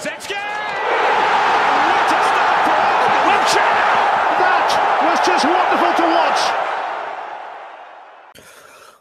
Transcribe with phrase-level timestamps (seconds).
[0.00, 0.32] Kulusevski!
[0.32, 2.80] What a start for
[3.28, 3.76] Wiltshire!
[4.40, 4.68] That
[5.04, 6.40] was just wonderful to watch.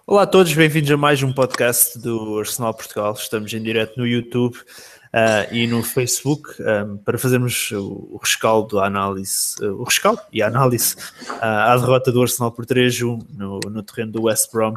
[0.06, 3.14] Olá a todos, bem-vindos a mais um podcast do Arsenal Portugal.
[3.14, 8.79] Estamos em direto no YouTube uh, e no Facebook um, para fazermos o, o rescaldo,
[8.79, 10.97] a análise, uh, o rescaldo e a análise
[11.29, 14.73] uh, à derrota do Arsenal por 3-1 no, no terreno do West Brom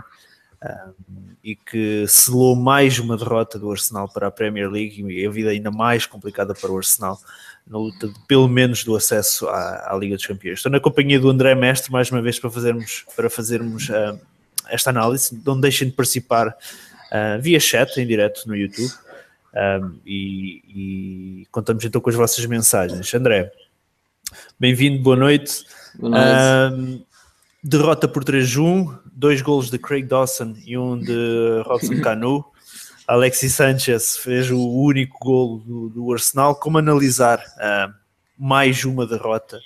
[1.43, 5.51] e que selou mais uma derrota do Arsenal para a Premier League e a vida
[5.51, 7.19] ainda mais complicada para o Arsenal
[7.67, 10.59] na luta de, pelo menos do acesso à, à, Liga dos Campeões.
[10.59, 14.19] Estou na companhia do André Mestre mais uma vez para fazermos, para fazermos uh,
[14.69, 15.41] esta análise.
[15.45, 18.93] Não deixem de participar uh, via chat em direto no YouTube
[19.55, 20.63] um, e,
[21.43, 23.13] e, contamos então com as vossas mensagens.
[23.15, 23.53] André,
[24.59, 25.65] bem-vindo, boa noite.
[25.99, 26.75] Boa noite.
[26.75, 27.12] Um,
[27.63, 32.45] derrota por 3-1, dois golos de Craig Dawson e um de Robson Canu.
[33.07, 36.57] Alexis Sanchez fez o único gol do, do Arsenal.
[36.57, 37.93] Como analisar uh,
[38.37, 39.61] mais uma derrota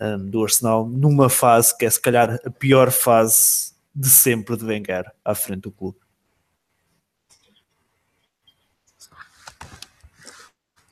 [0.00, 4.64] um, do Arsenal numa fase que é se calhar a pior fase de sempre de
[4.64, 5.98] Wenger à frente do clube?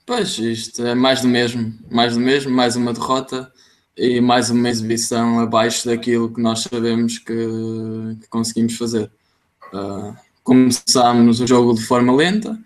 [0.05, 3.53] Pois, isto é mais do mesmo, mais do mesmo, mais uma derrota
[3.97, 7.35] e mais uma exibição abaixo daquilo que nós sabemos que,
[8.21, 9.11] que conseguimos fazer.
[9.73, 12.59] Uh, começámos o jogo de forma lenta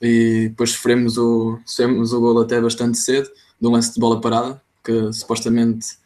[0.00, 3.30] e depois sofremos o, sofremos o gol até bastante cedo,
[3.62, 5.96] um lance de bola parada, que supostamente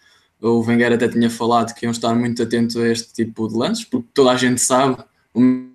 [0.41, 3.85] o Wenger até tinha falado que iam estar muito atentos a este tipo de lances,
[3.85, 4.97] porque toda a gente sabe,
[5.35, 5.69] uma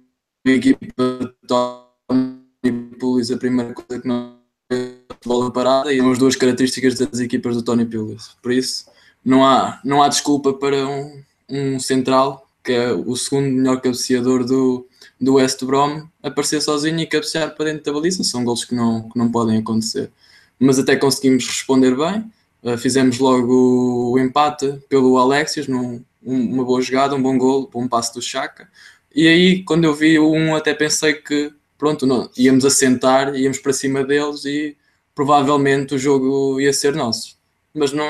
[0.45, 4.37] equipa Tony Pulis, a primeira coisa que não
[4.71, 4.93] é
[5.25, 8.37] bola parada e são as duas características das equipas do Tony Pulis.
[8.41, 8.85] Por isso,
[9.23, 14.45] não há, não há desculpa para um, um central, que é o segundo melhor cabeceador
[14.45, 14.87] do,
[15.19, 18.23] do West Brom, aparecer sozinho e cabecear para dentro da baliza.
[18.23, 20.11] São gols que não, que não podem acontecer.
[20.59, 22.31] Mas até conseguimos responder bem.
[22.61, 27.69] Uh, fizemos logo o empate pelo Alexias, num, um, uma boa jogada, um bom gol,
[27.75, 28.69] um passo do Chaka.
[29.13, 33.59] E aí, quando eu vi o 1, até pensei que pronto, não, íamos assentar, íamos
[33.59, 34.77] para cima deles e
[35.13, 37.37] provavelmente o jogo ia ser nosso.
[37.73, 38.05] Mas não,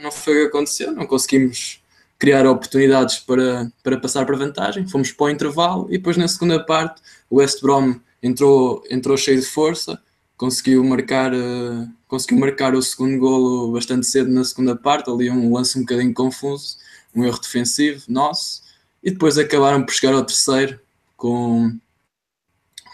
[0.00, 1.82] não foi o que aconteceu, não conseguimos
[2.18, 6.64] criar oportunidades para, para passar para vantagem, fomos para o intervalo e depois na segunda
[6.64, 10.00] parte o West Brom entrou, entrou cheio de força,
[10.36, 15.52] conseguiu marcar, uh, conseguiu marcar o segundo golo bastante cedo na segunda parte, ali um
[15.52, 16.76] lance um bocadinho confuso,
[17.14, 18.62] um erro defensivo nosso,
[19.02, 20.78] e depois acabaram por chegar ao terceiro
[21.16, 21.76] com,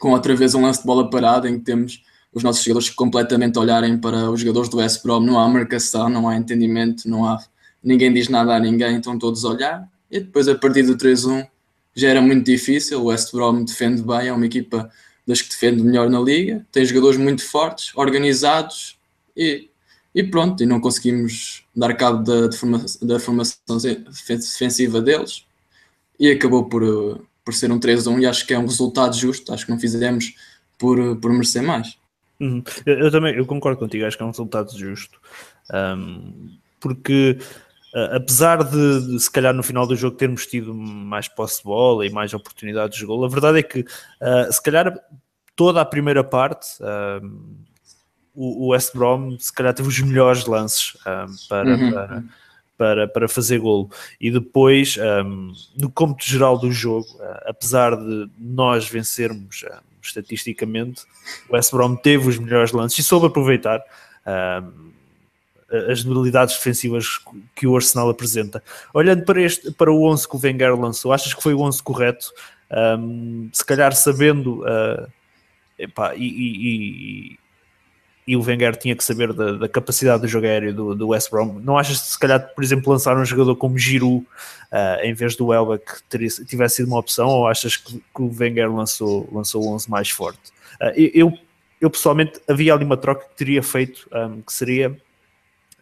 [0.00, 2.02] com outra vez um lance de bola parada em que temos
[2.38, 6.28] os nossos jogadores completamente olharem para os jogadores do West Brom, não há marcação, não
[6.28, 7.44] há entendimento, não há
[7.82, 9.88] ninguém diz nada a ninguém, estão todos olhar.
[10.10, 11.46] E depois a partir do 3-1
[11.94, 14.90] já era muito difícil, o West Brom defende bem, é uma equipa
[15.26, 18.98] das que defende melhor na liga, tem jogadores muito fortes, organizados
[19.36, 19.68] e,
[20.14, 22.48] e pronto, e não conseguimos dar cabo da,
[23.02, 23.78] da formação
[24.08, 25.44] defensiva deles.
[26.18, 29.66] E acabou por, por ser um 3-1 e acho que é um resultado justo, acho
[29.66, 30.34] que não fizemos
[30.78, 31.98] por, por merecer mais.
[32.40, 32.62] Uhum.
[32.86, 35.20] Eu, eu, também eu concordo contigo, acho que é um resultado justo.
[35.72, 37.38] Um, porque
[37.94, 41.64] uh, apesar de, de, se calhar no final do jogo termos tido mais posse de
[41.64, 44.94] bola e mais oportunidades de gol, a verdade é que uh, se calhar
[45.56, 47.26] toda a primeira parte uh,
[48.34, 50.96] o, o West Brom se calhar teve os melhores lances
[51.48, 51.90] para, uhum.
[51.90, 52.24] para,
[52.76, 57.08] para, para, fazer golo e depois um, no cômputo geral do jogo,
[57.44, 59.64] apesar de nós vencermos
[60.08, 61.02] estatisticamente,
[61.48, 64.88] o West Brom teve os melhores lances e soube aproveitar uh,
[65.90, 67.18] as debilidades defensivas
[67.54, 68.62] que o Arsenal apresenta.
[68.92, 71.82] Olhando para, este, para o 11 que o Wenger lançou, achas que foi o 11
[71.82, 72.26] correto?
[72.70, 75.10] Um, se calhar sabendo uh,
[75.78, 77.38] epá, e, e, e,
[78.28, 81.30] e, o Wenger tinha que saber da, da capacidade do jogo aéreo do, do, West
[81.30, 81.58] Brom.
[81.60, 85.34] Não achas que se calhar, por exemplo, lançar um jogador como Giroud uh, em vez
[85.34, 89.28] do Elba que teria, tivesse sido uma opção ou achas que, que o Wenger lançou,
[89.32, 90.50] lançou o 11 mais forte?
[90.80, 91.32] Uh, eu,
[91.80, 94.96] eu pessoalmente havia ali uma troca que teria feito um, que seria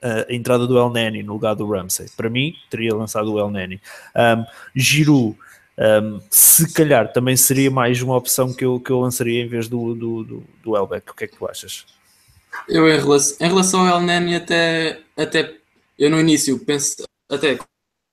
[0.02, 2.06] a entrada do El Neni no lugar do Ramsey.
[2.16, 3.80] Para mim, teria lançado o El Neni.
[4.14, 4.44] Um,
[4.74, 5.36] Giroud,
[5.78, 9.68] um, se calhar, também seria mais uma opção que eu, que eu lançaria em vez
[9.68, 11.10] do, do, do, do Elbeck.
[11.10, 11.95] O que é que tu achas?
[12.68, 15.54] Eu, em relação, em relação ao El Neni, até, até
[15.98, 17.58] eu no início penso, até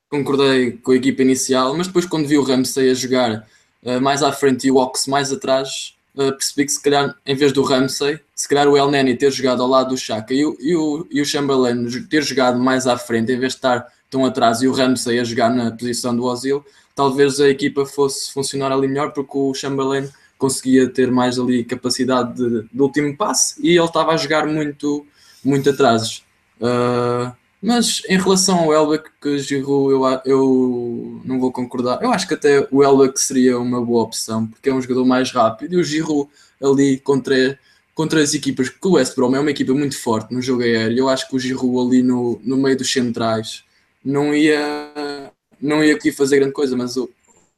[0.09, 3.47] concordei com a equipa inicial, mas depois quando vi o Ramsey a jogar
[3.83, 7.35] uh, mais à frente e o Ox mais atrás, uh, percebi que se calhar, em
[7.35, 10.45] vez do Ramsey, se calhar o El Neni ter jogado ao lado do Chaka e
[10.45, 13.87] o, e o, e o Chamberlain ter jogado mais à frente, em vez de estar
[14.09, 16.63] tão atrás, e o Ramsey a jogar na posição do Ozil,
[16.95, 20.07] talvez a equipa fosse funcionar ali melhor, porque o Chamberlain
[20.43, 25.07] conseguia ter mais ali capacidade de, de último passe e ele estava a jogar muito,
[25.41, 26.21] muito atrasos.
[26.59, 32.03] Uh, mas em relação ao Elbeck, que Giroud, eu, eu não vou concordar.
[32.03, 35.31] Eu acho que até o Elbeck seria uma boa opção, porque é um jogador mais
[35.31, 35.75] rápido.
[35.75, 36.29] E o Giroud
[36.61, 37.57] ali contra,
[37.95, 40.97] contra as equipas, que o West Brom é uma equipa muito forte no jogo aéreo.
[40.97, 43.63] Eu acho que o Giroud ali no, no meio dos centrais
[44.03, 45.31] não ia,
[45.61, 47.09] não ia aqui fazer grande coisa, mas o,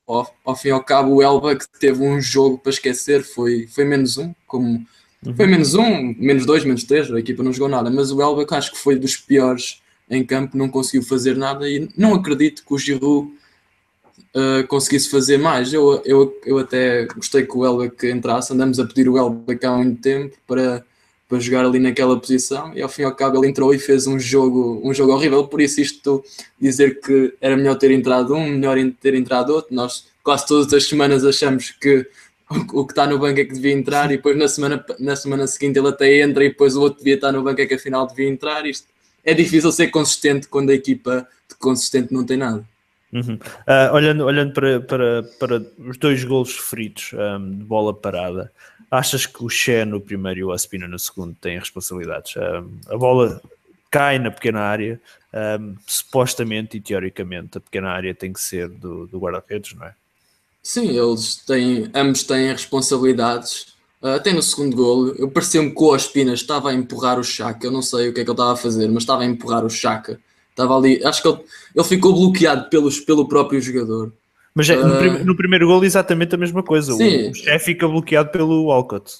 [0.07, 3.85] ao, ao fim e ao cabo o Elbeck teve um jogo para esquecer, foi, foi
[3.85, 4.85] menos um, como
[5.25, 5.35] uhum.
[5.35, 8.53] foi menos um, menos dois, menos três, a equipa não jogou nada, mas o Elbeck
[8.53, 12.73] acho que foi dos piores em campo, não conseguiu fazer nada e não acredito que
[12.73, 13.31] o Giroud
[14.35, 15.73] uh, conseguisse fazer mais.
[15.73, 19.75] Eu, eu, eu até gostei que o Elbeck entrasse, andamos a pedir o Elbeck há
[19.77, 20.85] muito tempo para,
[21.27, 24.05] para jogar ali naquela posição e ao fim e ao cabo ele entrou e fez
[24.05, 26.23] um jogo, um jogo horrível, por isso isto
[26.59, 30.85] dizer que era melhor ter entrado um, melhor ter entrado outro, nós quase todas as
[30.85, 32.07] semanas achamos que
[32.73, 35.47] o que está no banco é que devia entrar e depois na semana, na semana
[35.47, 38.05] seguinte ele até entra e depois o outro devia estar no banco é que afinal
[38.07, 38.65] devia entrar.
[38.65, 38.87] Isto
[39.23, 42.63] é difícil ser consistente quando a equipa de consistente não tem nada.
[43.15, 43.35] Uhum.
[43.35, 48.51] Uh, olhando olhando para, para, para os dois golos sofridos um, de bola parada,
[48.91, 52.35] achas que o Xé no primeiro e o Aspina no segundo têm responsabilidades?
[52.35, 53.41] Um, a bola
[53.89, 54.99] cai na pequena área,
[55.33, 59.93] um, supostamente e teoricamente a pequena área tem que ser do, do guarda-redes, não é?
[60.61, 66.33] Sim, eles têm, ambos têm responsabilidades até no segundo golo, eu pareceu-me que o Ospina
[66.33, 67.65] estava a empurrar o Chaka.
[67.65, 69.65] Eu não sei o que é que ele estava a fazer, mas estava a empurrar
[69.65, 70.19] o Chaka.
[70.55, 71.39] Estava ali, acho que ele,
[71.75, 74.13] ele ficou bloqueado pelos, pelo próprio jogador.
[74.53, 76.93] Mas é, uh, no, prim no, primeiro golo, exatamente a mesma coisa.
[76.93, 77.29] Sim.
[77.29, 79.17] O, chefe fica bloqueado pelo Walcott.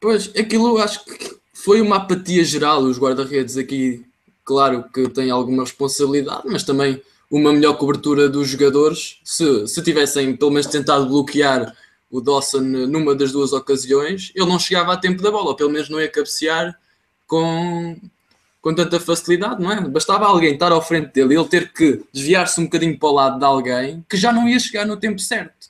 [0.00, 2.82] Pois, aquilo acho que foi uma apatia geral.
[2.82, 4.04] Os guarda-redes aqui,
[4.44, 9.18] claro que têm alguma responsabilidade, mas também uma melhor cobertura dos jogadores.
[9.24, 11.74] Se, se tivessem pelo menos tentado bloquear
[12.08, 15.70] o Dawson numa das duas ocasiões, ele não chegava a tempo da bola, ou pelo
[15.70, 16.78] menos não ia cabecear
[17.26, 17.96] com,
[18.68, 19.80] com tanta facilidade, não é?
[19.80, 23.12] Bastava alguém estar ao frente dele e ele ter que desviar-se um bocadinho para o
[23.12, 25.68] lado de alguém que já não ia chegar no tempo certo.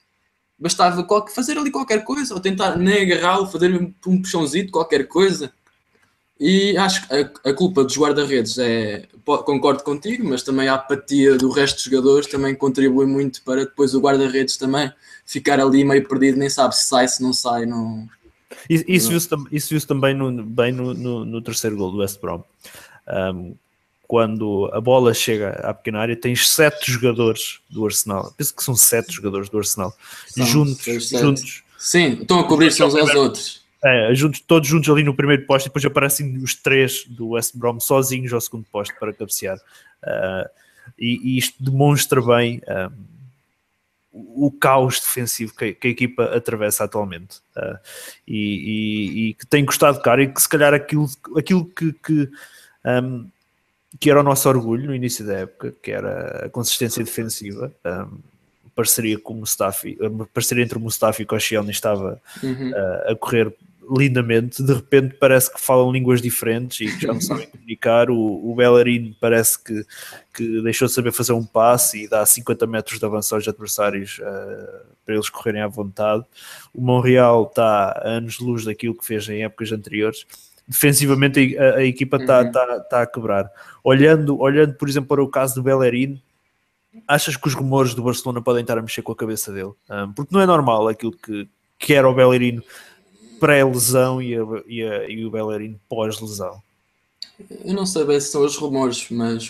[0.58, 3.72] Bastava fazer ali qualquer coisa, ou tentar nem agarrá-lo, fazer
[4.04, 5.52] um puxãozinho, qualquer coisa.
[6.40, 11.36] E acho que a, a culpa dos guarda-redes é, concordo contigo, mas também a apatia
[11.36, 14.92] do resto dos jogadores também contribui muito para depois o guarda-redes também
[15.24, 17.64] ficar ali meio perdido, nem sabe se sai, se não sai.
[17.64, 18.08] Não...
[18.68, 19.28] Isso, viu-se
[19.70, 22.42] viu também no, bem no, no, no, terceiro gol do West Brom.
[23.08, 23.54] Um,
[24.06, 28.32] quando a bola chega à pequena área, tens sete jogadores do Arsenal.
[28.36, 29.92] Penso que são sete jogadores do Arsenal.
[30.28, 31.62] São juntos, juntos.
[31.78, 35.66] Sim, estão a cobrir-se uns aos outros é, juntos, todos juntos ali no primeiro posto
[35.66, 39.56] e depois aparecem os três do West Brom sozinhos ao segundo posto para cabecear.
[40.02, 40.48] Uh,
[40.98, 42.92] e, e, isto demonstra bem uh,
[44.12, 47.78] o caos defensivo que, que, a equipa atravessa atualmente uh,
[48.26, 52.28] e, e, e, que tem custado caro e que se calhar aquilo, aquilo que, que,
[52.84, 53.28] um,
[53.98, 57.72] que era o nosso orgulho no início da época, que era a consistência defensiva.
[57.84, 58.18] Um,
[58.74, 62.70] parceria com o Mustafi, a parceria entre o Mustafi e o Koscielny estava uhum.
[62.70, 63.52] uh, a correr
[63.90, 68.10] lindamente, de repente parece que falam línguas diferentes e que já não sabem comunicar.
[68.10, 69.84] O, o Bellerin parece que,
[70.34, 74.18] que deixou de saber fazer um passe e dá 50 metros de avanço aos adversários
[74.18, 76.24] uh, para eles correrem à vontade.
[76.74, 80.26] O Montreal está a anos-luz daquilo que fez em épocas anteriores.
[80.68, 82.52] Defensivamente a, a equipa está uhum.
[82.52, 83.50] tá, tá a quebrar.
[83.82, 86.20] Olhando, olhando, por exemplo, para o caso do Bellerin,
[87.06, 89.72] achas que os rumores do Barcelona podem estar a mexer com a cabeça dele?
[89.90, 91.48] Um, porque não é normal aquilo que,
[91.78, 92.60] que era o Bellerin
[93.40, 94.34] pré-lesão e,
[94.66, 96.60] e, e, o Bellerin pós-lesão?
[97.64, 99.48] Eu não sei bem se são os rumores, mas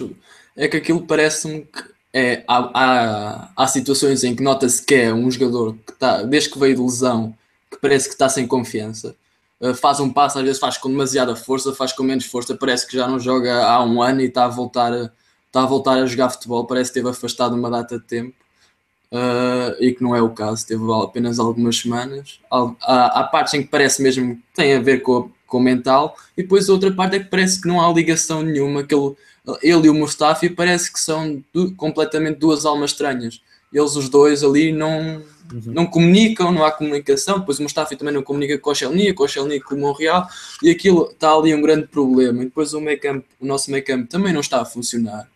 [0.56, 1.82] é que aquilo parece-me que
[2.12, 6.50] é, há, há, há situações em que nota-se que é um jogador que está, desde
[6.50, 7.34] que veio de lesão,
[7.70, 9.14] que parece que está sem confiança.
[9.60, 12.86] Uh, faz um passo, às vezes faz com demasiada força, faz com menos força, parece
[12.86, 15.10] que já não joga há um ano e está a voltar a,
[15.46, 18.34] está a, voltar a jogar futebol, parece que esteve afastado uma data de tempo
[19.12, 22.40] uh, e que não é o caso, teve apenas algumas semanas.
[22.50, 26.14] Há, há partes em que parece mesmo que tem a ver com, com o mental,
[26.36, 29.16] e depois outra parte é que parece que não há ligação nenhuma, que ele,
[29.62, 31.42] ele e o Mustafi parece que são
[31.76, 33.40] completamente duas almas estranhas.
[33.72, 35.72] Eles os dois ali não, uhum.
[35.72, 39.24] não comunicam, não há comunicação, depois o Mustafi também não comunica com o Chelny, com
[39.24, 40.28] o Chelny com o Montreal,
[40.62, 42.42] e aquilo está ali um grande problema.
[42.42, 45.28] E depois o, o nosso meio campo também não está a funcionar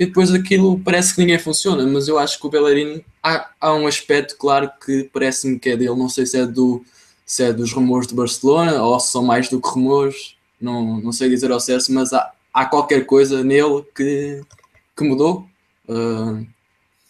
[0.00, 3.74] e depois aquilo parece que ninguém funciona, mas eu acho que o Bellerin há, há
[3.74, 6.82] um aspecto, claro, que parece-me que é dele, não sei se é, do,
[7.26, 11.12] se é dos rumores de Barcelona ou se são mais do que rumores, não, não
[11.12, 14.40] sei dizer ao certo, mas há, há qualquer coisa nele que,
[14.96, 15.46] que mudou.
[15.86, 16.46] Uh,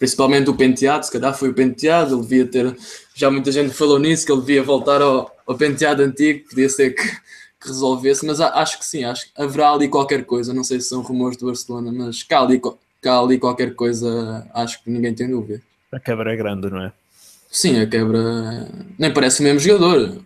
[0.00, 2.74] principalmente o penteado, se calhar foi o penteado, ele devia ter,
[3.14, 6.92] já muita gente falou nisso, que ele devia voltar ao, ao penteado antigo, podia ser
[6.92, 10.80] que, que resolvesse, mas acho que sim, acho que haverá ali qualquer coisa, não sei
[10.80, 12.58] se são rumores do Barcelona, mas cá ali,
[13.02, 15.60] cá ali qualquer coisa, acho que ninguém tem dúvida.
[15.92, 16.92] A quebra é grande, não é?
[17.50, 20.18] Sim, a quebra nem parece o mesmo jogador.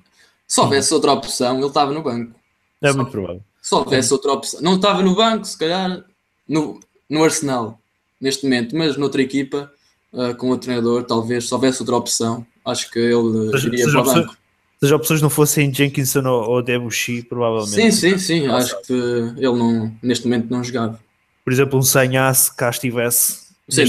[0.47, 2.33] Se houvesse outra opção, ele estava no banco.
[2.81, 3.43] É muito provável.
[3.61, 6.05] Se houvesse outra opção, não estava no banco, se calhar
[6.47, 6.79] no,
[7.11, 7.81] no Arsenal,
[8.21, 9.73] neste momento, mas noutra equipa,
[10.13, 14.03] uh, com o treinador, talvez, se houvesse outra opção, acho que ele seja, iria seja
[14.03, 14.37] para o banco.
[14.81, 17.75] Se as opções não fossem Jenkinson ou, ou Debussy, provavelmente.
[17.75, 18.47] Sim, sim, sim.
[18.49, 21.01] Acho que ele não, neste momento não jogava.
[21.45, 23.87] Por exemplo, um Sanhasse cá estivesse, Sem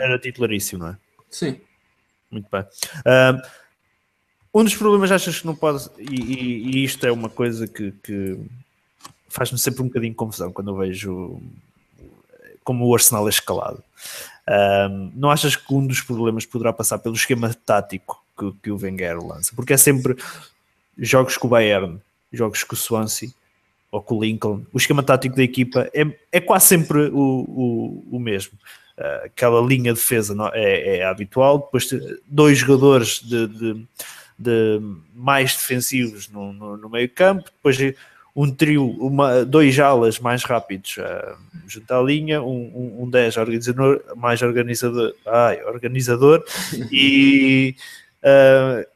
[0.00, 0.96] era titularíssimo, não é?
[1.30, 1.56] Sim.
[2.30, 2.62] Muito bem.
[2.62, 3.40] Uh,
[4.54, 7.92] um dos problemas achas que não pode, e, e, e isto é uma coisa que,
[8.02, 8.38] que
[9.28, 11.40] faz-me sempre um bocadinho de confusão quando eu vejo
[12.66, 13.82] como o Arsenal é escalado.
[14.90, 18.76] Um, não achas que um dos problemas poderá passar pelo esquema tático que, que, o
[18.76, 19.52] Wenger lança?
[19.54, 20.16] Porque é sempre
[20.98, 22.00] jogos com o Bayern,
[22.32, 23.30] jogos com o Swansea
[23.90, 24.66] ou com o Lincoln.
[24.72, 28.58] O esquema tático da equipa é, é quase sempre o, o, o mesmo.
[28.98, 31.88] Uh, aquela linha de defesa não, é, é, habitual, depois
[32.26, 33.86] dois jogadores de, de,
[34.36, 34.80] de
[35.14, 37.76] mais defensivos no, no, no meio campo, depois
[38.36, 44.02] um trio, uma, dois alas mais rápidos uh, junto à linha, um, um, 10 organizador,
[44.14, 46.44] mais organizador, ai, organizador
[46.92, 47.74] e
[48.22, 48.86] uh,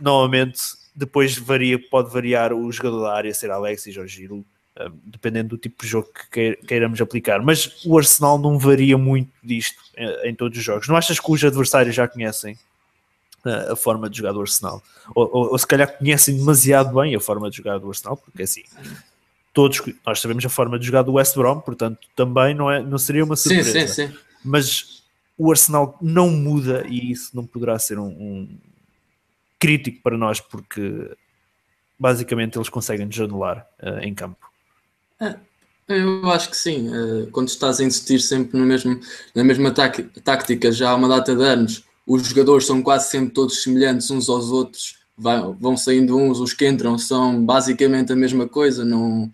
[0.00, 0.60] normalmente
[0.92, 4.38] depois varia, pode variar o jogador da área, ser Alexis ou Giro,
[4.76, 7.40] uh, dependendo do tipo de jogo que queiramos aplicar.
[7.40, 10.88] Mas o Arsenal não varia muito disto em, em todos os jogos.
[10.88, 12.58] Não achas que os adversários já conhecem
[13.44, 14.82] a forma de jogar do Arsenal.
[15.14, 18.42] Ou, ou, ou, se calhar conhecem demasiado bem a forma de jogar do Arsenal, porque
[18.42, 18.62] assim,
[19.52, 22.98] todos nós sabemos a forma de jogar do West Brom, portanto também não, é, não
[22.98, 23.72] seria uma surpresa.
[23.72, 24.18] Sim, sim, sim.
[24.44, 25.02] Mas
[25.36, 28.58] o Arsenal não muda e isso não poderá ser um, um
[29.58, 31.10] crítico para nós, porque
[31.98, 34.50] basicamente eles conseguem desanular uh, em campo.
[35.20, 35.36] É,
[35.88, 36.88] eu acho que sim.
[36.88, 39.00] Uh, quando estás a insistir sempre no mesmo,
[39.34, 43.62] na mesma tática já há uma data de anos os jogadores são quase sempre todos
[43.62, 48.84] semelhantes uns aos outros, vão saindo uns, os que entram são basicamente a mesma coisa,
[48.84, 49.30] não,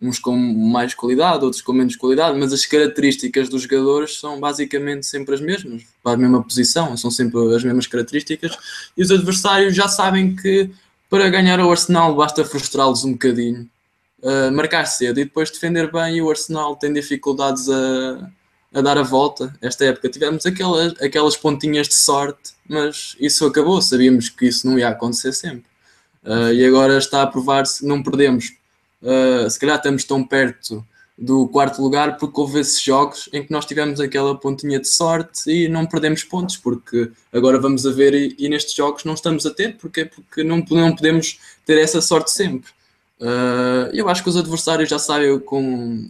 [0.00, 5.06] uns com mais qualidade, outros com menos qualidade, mas as características dos jogadores são basicamente
[5.06, 8.56] sempre as mesmas, para a mesma posição, são sempre as mesmas características,
[8.96, 10.70] e os adversários já sabem que
[11.10, 13.68] para ganhar o Arsenal basta frustrá-los um bocadinho,
[14.22, 18.30] uh, marcar cedo e depois defender bem, e o Arsenal tem dificuldades a
[18.72, 19.54] a dar a volta.
[19.60, 23.80] Esta época tivemos aquelas, aquelas pontinhas de sorte, mas isso acabou.
[23.80, 25.68] Sabíamos que isso não ia acontecer sempre.
[26.24, 28.52] Uh, e agora está a provar-se não perdemos.
[29.02, 30.84] Uh, se calhar estamos tão perto
[31.16, 35.50] do quarto lugar porque houve esses jogos em que nós tivemos aquela pontinha de sorte
[35.50, 39.44] e não perdemos pontos, porque agora vamos a ver e, e nestes jogos não estamos
[39.44, 42.70] a ter, porque, porque não, não podemos ter essa sorte sempre.
[43.20, 46.08] Uh, eu acho que os adversários já sabem com,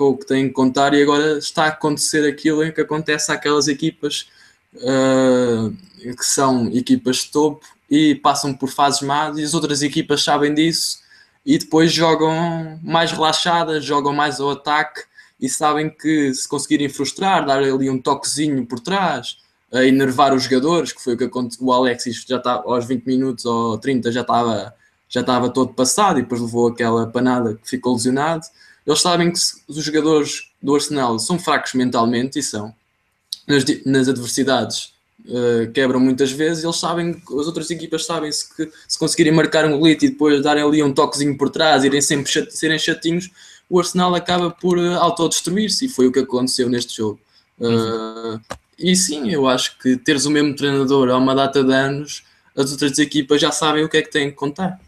[0.00, 3.30] com o que têm que contar e agora está a acontecer aquilo em que acontece
[3.30, 4.30] àquelas equipas
[4.76, 5.70] uh,
[6.16, 10.54] que são equipas de topo e passam por fases más e as outras equipas sabem
[10.54, 11.00] disso
[11.44, 15.02] e depois jogam mais relaxadas, jogam mais ao ataque
[15.38, 19.36] e sabem que se conseguirem frustrar, dar ali um toquezinho por trás,
[19.70, 23.04] a enervar os jogadores, que foi o que aconteceu, o Alexis já está aos 20
[23.04, 24.74] minutos ou 30 já estava
[25.10, 28.46] já estava todo passado e depois levou aquela panada que ficou lesionado
[28.90, 32.74] eles sabem que os jogadores do Arsenal são fracos mentalmente e são.
[33.46, 34.92] Nas, nas adversidades
[35.26, 36.64] uh, quebram muitas vezes.
[36.64, 40.42] Eles sabem, as outras equipas sabem se, que, se conseguirem marcar um golito e depois
[40.42, 43.30] darem ali um toquezinho por trás, irem sempre chat, serem chatinhos,
[43.68, 47.20] o Arsenal acaba por uh, autodestruir-se e foi o que aconteceu neste jogo.
[47.60, 48.40] Uh,
[48.76, 52.24] e sim, eu acho que teres o mesmo treinador há uma data de anos,
[52.56, 54.80] as outras equipas já sabem o que é que têm que contar.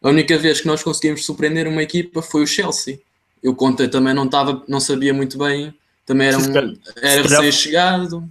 [0.00, 3.00] A única vez que nós conseguimos surpreender uma equipa foi o Chelsea
[3.42, 5.74] eu contei também não estava, não sabia muito bem,
[6.06, 8.28] também era, um, era recém-chegado.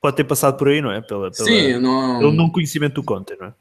[0.00, 1.00] Pode ter passado por aí, não é?
[1.00, 2.18] Pela, pela, Sim, não...
[2.18, 3.54] pelo não conhecimento do Conte, não é?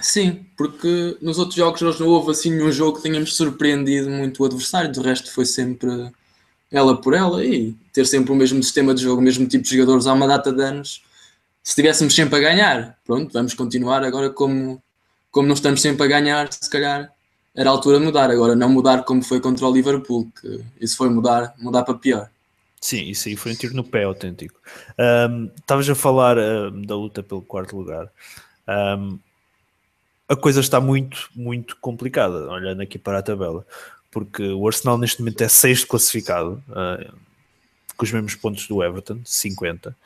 [0.00, 4.42] Sim, porque nos outros jogos nós não houve assim nenhum jogo que tenhamos surpreendido muito
[4.42, 6.10] o adversário, do resto foi sempre
[6.70, 9.70] ela por ela e ter sempre o mesmo sistema de jogo, o mesmo tipo de
[9.70, 11.02] jogadores há uma data de anos.
[11.62, 14.82] Se estivéssemos sempre a ganhar, pronto, vamos continuar agora como,
[15.30, 17.13] como não estamos sempre a ganhar, se calhar
[17.54, 18.30] era a altura de mudar.
[18.30, 22.28] Agora, não mudar como foi contra o Liverpool, que isso foi mudar, mudar para pior.
[22.80, 24.60] Sim, isso aí foi um tiro no pé autêntico.
[25.58, 28.10] Estavas um, a falar um, da luta pelo quarto lugar.
[28.98, 29.18] Um,
[30.28, 33.64] a coisa está muito, muito complicada, olhando aqui para a tabela,
[34.10, 37.14] porque o Arsenal neste momento é sexto classificado, uh,
[37.96, 39.96] com os mesmos pontos do Everton, 50.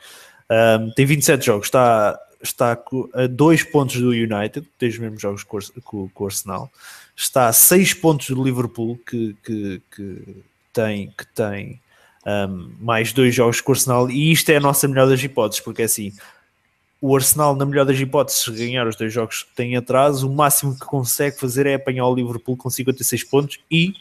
[0.49, 2.81] Um, tem 27 jogos, está, está
[3.13, 6.71] a 2 pontos do United, tem os mesmos jogos com o Arsenal,
[7.19, 11.81] está a 6 pontos do Liverpool, que, que, que tem, que tem
[12.25, 15.61] um, mais dois jogos com o Arsenal, e isto é a nossa melhor das hipóteses,
[15.61, 16.13] porque é assim,
[17.01, 20.29] o Arsenal, na melhor das hipóteses, se ganhar os dois jogos que tem atrás, o
[20.29, 23.93] máximo que consegue fazer é apanhar o Liverpool com 56 pontos e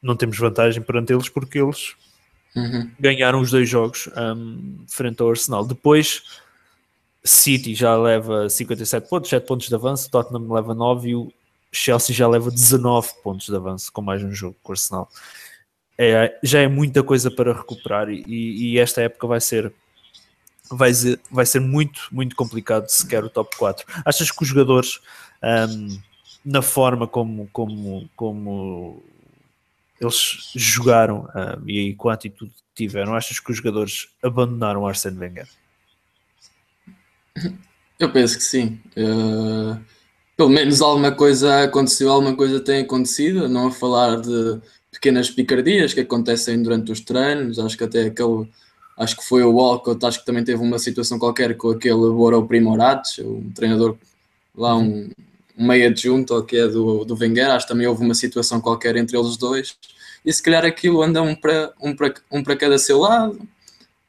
[0.00, 1.94] não temos vantagem perante eles porque eles
[2.54, 2.90] uhum.
[3.00, 5.64] ganharam os dois jogos um, frente ao Arsenal.
[5.64, 6.22] Depois,
[7.24, 11.32] City já leva 57 pontos, 7 pontos de avanço, Tottenham leva 9 e o
[11.74, 15.08] Chelsea já leva 19 pontos de avanço com mais um jogo com o Arsenal.
[15.96, 19.72] É, já é muita coisa para recuperar e, e esta época vai ser
[20.70, 20.92] vai
[21.30, 23.86] vai ser muito, muito complicado sequer o top 4.
[24.04, 25.00] Achas que os jogadores
[25.42, 26.00] um,
[26.44, 29.02] na forma como, como, como
[30.00, 35.18] eles jogaram um, e com a atitude que tiveram, achas que os jogadores abandonaram Arsene
[35.18, 35.48] Wenger?
[37.98, 38.80] Eu penso que sim.
[38.96, 39.80] Uh,
[40.36, 44.60] pelo menos alguma coisa aconteceu, alguma coisa tem acontecido, não a falar de
[44.92, 48.48] pequenas picardias que acontecem durante os treinos, acho que até aquele,
[48.96, 52.46] acho que foi o Walcott, acho que também teve uma situação qualquer com aquele Boro
[52.46, 53.96] Primorates, um treinador
[54.56, 55.10] lá, um,
[55.56, 58.96] um meio adjunto que é do, do Wenger, acho que também houve uma situação qualquer
[58.96, 59.76] entre eles dois,
[60.24, 61.94] e se calhar aquilo anda um para, um
[62.32, 63.38] um cada seu lado,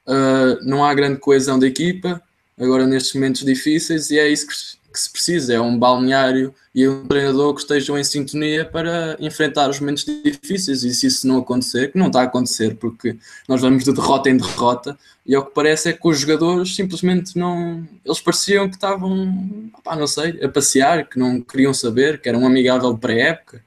[0.07, 2.21] uh, não há grande coesão da equipa,
[2.57, 4.53] agora nestes momentos difíceis, e é isso que,
[4.95, 9.69] que se precisa, é um balneário e um treinador que estejam em sintonia para enfrentar
[9.69, 13.61] os momentos difíceis, e se isso não acontecer, que não está a acontecer, porque nós
[13.61, 17.85] vamos de derrota em derrota, e ao que parece é que os jogadores simplesmente não,
[18.03, 22.37] eles pareciam que estavam, opá, não sei, a passear, que não queriam saber, que era
[22.37, 23.61] um amigável pré-época,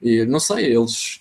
[0.00, 1.20] e não sei, eles,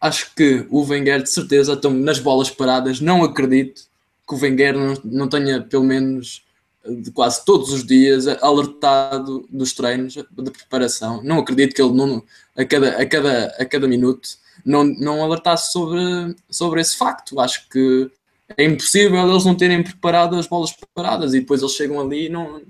[0.00, 3.82] acho que o Wenger de certeza estão nas bolas paradas, não acredito
[4.28, 6.45] que o Wenger não, não tenha pelo menos
[6.88, 11.22] de quase todos os dias alertado dos treinos de preparação.
[11.22, 12.22] Não acredito que ele não,
[12.56, 14.28] a, cada, a, cada, a cada minuto
[14.64, 17.40] não, não alertasse sobre, sobre esse facto.
[17.40, 18.10] Acho que
[18.56, 22.28] é impossível eles não terem preparado as bolas preparadas e depois eles chegam ali e
[22.28, 22.62] não,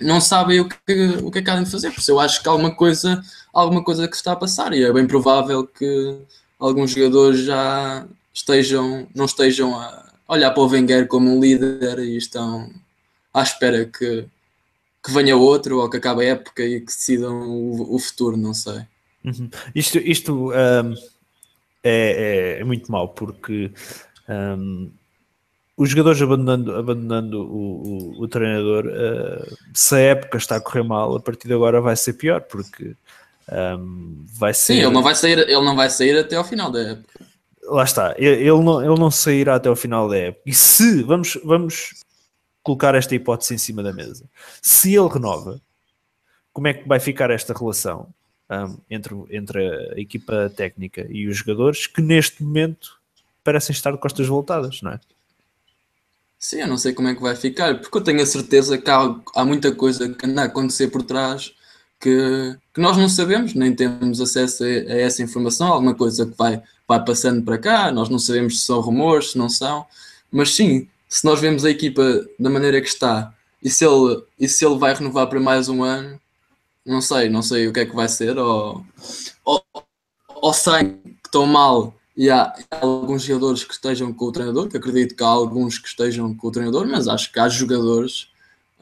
[0.00, 1.90] não sabem o que, o que é que há de fazer.
[1.90, 4.84] Por isso eu acho que há alguma coisa, alguma coisa que está a passar e
[4.84, 6.16] é bem provável que
[6.58, 12.16] alguns jogadores já estejam, não estejam a olhar para o Wenger como um líder e
[12.16, 12.70] estão
[13.36, 14.24] à espera que,
[15.04, 18.54] que venha outro ou que acabe a época e que decidam o, o futuro, não
[18.54, 18.80] sei.
[19.22, 19.50] Uhum.
[19.74, 20.94] Isto, isto um,
[21.84, 23.70] é, é, é, muito mau porque
[24.26, 24.90] um,
[25.76, 30.84] os jogadores abandonando, abandonando o, o, o treinador, uh, se a época está a correr
[30.84, 32.96] mal, a partir de agora vai ser pior porque
[33.78, 34.74] um, vai ser.
[34.74, 37.26] Sim, ele não vai sair, ele não vai sair até ao final da época.
[37.64, 40.42] Lá está, ele, não, ele não sairá até ao final da época.
[40.46, 42.05] E se vamos, vamos
[42.66, 44.28] colocar esta hipótese em cima da mesa.
[44.60, 45.60] Se ele renova,
[46.52, 48.12] como é que vai ficar esta relação
[48.50, 53.00] um, entre, entre a equipa técnica e os jogadores que neste momento
[53.44, 55.00] parecem estar de costas voltadas, não é?
[56.40, 58.90] Sim, eu não sei como é que vai ficar, porque eu tenho a certeza que
[58.90, 61.54] há, há muita coisa que anda a acontecer por trás
[62.00, 66.36] que, que nós não sabemos, nem temos acesso a, a, essa informação, alguma coisa que
[66.36, 69.86] vai, vai passando para cá, nós não sabemos se são rumores, se não são,
[70.32, 74.48] mas sim, se nós vemos a equipa da maneira que está e se ele, e
[74.48, 76.20] se ele vai renovar para mais um ano,
[76.84, 78.84] não sei, não sei o que é que vai ser, ou,
[79.44, 79.64] ou,
[80.34, 84.76] ou que estão mal e há, há, alguns jogadores que estejam com o treinador, que
[84.76, 88.28] acredito que há alguns que estejam com o treinador, mas acho que há jogadores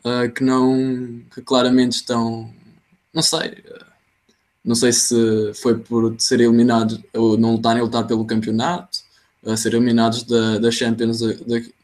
[0.05, 2.53] uh, que não, que claramente estão,
[3.13, 3.85] não sei, uh,
[4.65, 9.04] não sei se foi por ser eliminados ou não lutarem a lutar pelo campeonato,
[9.47, 11.35] a ser eliminados da, da Champions da,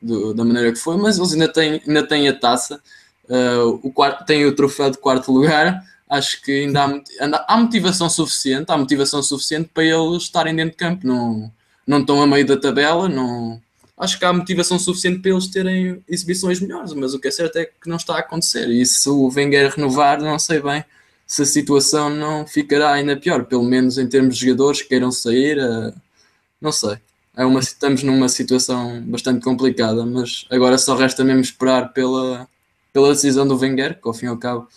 [0.02, 2.80] da, da, maneira que foi, mas eles ainda têm, ainda têm a taça,
[3.28, 5.84] uh, o quarto, têm o troféu de quarto lugar.
[6.08, 10.76] Acho que ainda há, há motivação suficiente, há motivação suficiente para eles estarem dentro de
[10.76, 11.06] campo.
[11.06, 11.52] Não,
[11.86, 13.60] não estão a meio da tabela, não,
[13.96, 17.56] acho que há motivação suficiente para eles terem exibições melhores, mas o que é certo
[17.56, 18.68] é que não está a acontecer.
[18.68, 20.84] E se o Wenger renovar, não sei bem
[21.26, 25.12] se a situação não ficará ainda pior, pelo menos em termos de jogadores que queiram
[25.12, 25.94] sair, uh,
[26.60, 26.98] não sei
[27.36, 32.48] é uma, estamos numa situação bastante complicada, mas agora só resta mesmo esperar pela,
[32.92, 34.68] pela decisão do Wenger, que ao fim e ao cabo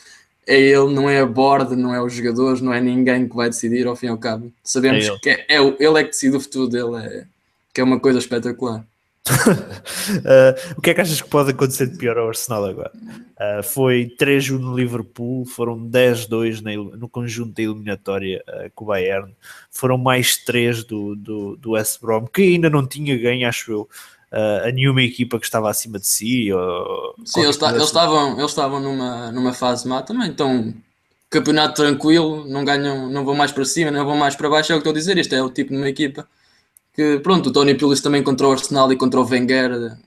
[0.45, 3.49] é ele, não é a board, não é os jogadores, não é ninguém que vai
[3.49, 4.51] decidir ao fim e ao cabo.
[4.63, 7.25] Sabemos é que é, é, ele é que decide o futuro dele, é,
[7.73, 8.85] que é uma coisa espetacular.
[9.29, 12.91] Uh, o que é que achas que pode acontecer de pior ao Arsenal agora?
[12.95, 16.61] Uh, foi 3-1 no Liverpool, foram 10-2
[16.97, 19.33] no conjunto da eliminatória uh, com o Bayern,
[19.71, 23.89] foram mais 3 do, do, do West Brom, que ainda não tinha ganho, acho eu,
[24.31, 26.51] a nenhuma equipa que estava acima de si.
[26.51, 30.73] Ou Sim, eles, ta- eles estavam, eles estavam numa, numa fase má também, então
[31.29, 34.75] campeonato tranquilo, não ganham, não vão mais para cima, não vão mais para baixo, é
[34.75, 35.17] o que estou a dizer.
[35.17, 36.27] Isto é o tipo de uma equipa
[36.93, 39.97] que, pronto, o Tony Pulis também contra o Arsenal e contra o Wenger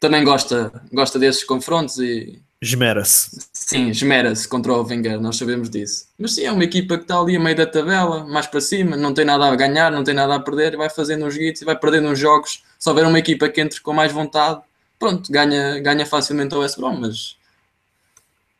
[0.00, 3.38] também gosta, gosta desses confrontos e Esmera-se.
[3.52, 6.06] sim, esmera-se contra o Wenger, nós sabemos disso.
[6.18, 8.96] Mas sim, é uma equipa que está ali a meio da tabela, mais para cima,
[8.96, 11.64] não tem nada a ganhar, não tem nada a perder, vai fazendo uns guitos e
[11.64, 12.64] vai perdendo uns jogos.
[12.78, 14.60] Se houver uma equipa que entre com mais vontade,
[14.98, 17.36] pronto, ganha, ganha facilmente o West Brom, mas,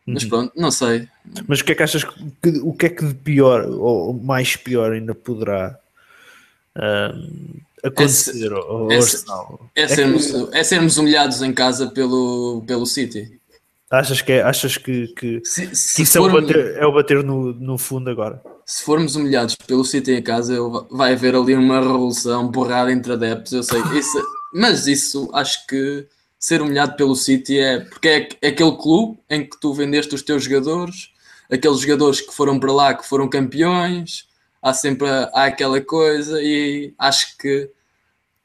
[0.07, 0.29] mas Uhum.
[0.29, 1.09] pronto, não sei.
[1.49, 4.55] Mas o que é que achas que, o que é que de pior ou mais
[4.55, 5.77] pior ainda poderá
[6.77, 9.71] ahm, acontecer ao Arsenal?
[9.75, 13.39] É É que- sermos, é sermos humilhados em casa pelo, pelo City.
[13.91, 16.87] achas que, é, achas que, que, Se, que se, isso é o formos, bater, é
[16.87, 18.41] o bater no, no fundo agora?
[18.67, 23.13] se formos humilhados pelo City em casa, eu- vai haver ali uma revolução, porrada entre
[23.15, 23.53] adeptos.
[23.53, 26.07] Eu sei, isso, mas isso acho que
[26.39, 30.21] ser humilhado pelo City é porque é, é aquele clube em que tu vendeste os
[30.23, 31.09] teus jogadores,
[31.51, 34.28] aqueles jogadores que foram para lá, que foram campeões.
[34.62, 37.71] Há sempre há aquela coisa, e acho que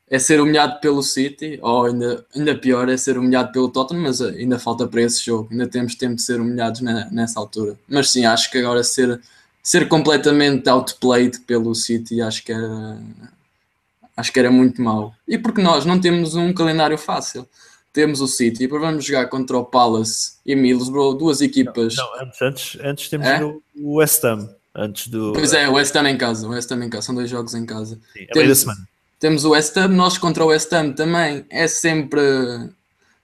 [0.10, 4.22] é ser humilhado pelo City, ou ainda, ainda pior, é ser humilhado pelo Tottenham, mas
[4.22, 7.78] ainda falta para esse jogo, ainda temos tempo de ser humilhados na- nessa altura.
[7.88, 9.20] Mas sim, acho que agora ser,
[9.64, 13.00] ser completamente outplayed pelo City, acho que era,
[14.16, 15.16] acho que era muito mau.
[15.28, 17.48] E porque nós não temos um calendário fácil.
[17.92, 21.96] Temos o City, e depois vamos jogar contra o Palace e Middlesbrough, duas equipas.
[21.96, 23.44] Não, antes, antes, antes temos É?
[23.44, 23.62] o
[23.96, 25.34] West Ham, antes do.
[25.34, 27.54] Pois é, o West Ham em casa, o West Ham em casa, são dois jogos
[27.54, 27.96] em casa.
[27.96, 28.88] Sim, meio da temos- semana.
[29.20, 32.22] Temos o West Ham, nós contra o West Ham também é sempre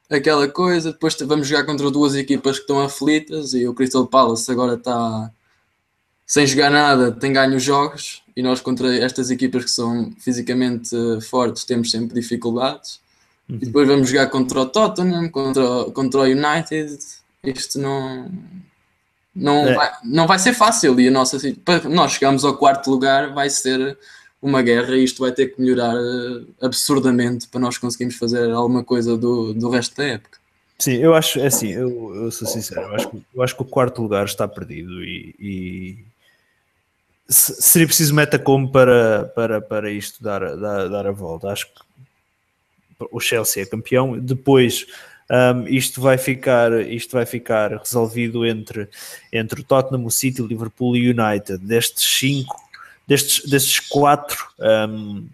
[0.10, 0.94] aquela coisa.
[0.94, 5.30] Depois vamos jogar contra duas equipas que estão aflitas e o Crystal Palace agora está
[6.26, 10.96] sem jogar nada, tem ganho os jogos e nós contra estas equipas que são fisicamente
[10.96, 13.00] eh, fortes temos sempre dificuldades.
[13.50, 13.58] Uhum.
[13.62, 16.98] E depois vamos jogar contra o Tottenham, contra, contra o United.
[17.44, 18.32] Isto não,
[19.36, 19.74] não, É.
[19.76, 21.00] vai, não vai ser fácil.
[21.00, 23.98] E a nossa, para nós chegarmos ao quarto lugar, vai ser
[24.42, 28.84] uma guerra e isto vai ter que melhorar eh, absurdamente para nós conseguirmos fazer alguma
[28.84, 30.39] coisa do, do resto da época.
[30.78, 33.62] Sim, eu acho, é assim, eu, eu sou sincero, eu acho, que- eu acho que
[33.62, 35.98] o quarto lugar está perdido e, e
[37.28, 41.50] se- seria preciso metacom para, para, para isto dar, dar, dar a volta.
[41.50, 41.74] Acho que
[43.12, 44.86] o Chelsea é campeão, depois
[45.30, 48.88] um, isto, vai ficar, isto vai ficar resolvido entre,
[49.32, 51.58] entre o Tottenham, o City, o Liverpool e o United.
[51.60, 52.56] Destes cinco,
[53.08, 55.28] destes, destes quatro, um,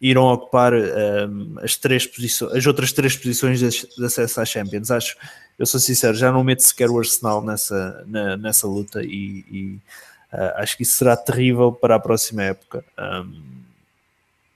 [0.00, 4.90] irão ocupar um, as, três posições, as outras três posições de, de acesso à Champions.
[4.90, 5.16] Acho,
[5.58, 9.78] eu sou sincero, já não meto sequer o Arsenal nessa, na- nessa luta e, e,
[10.32, 12.82] uh, acho que isso será terrível para a próxima época.
[12.98, 13.60] Um,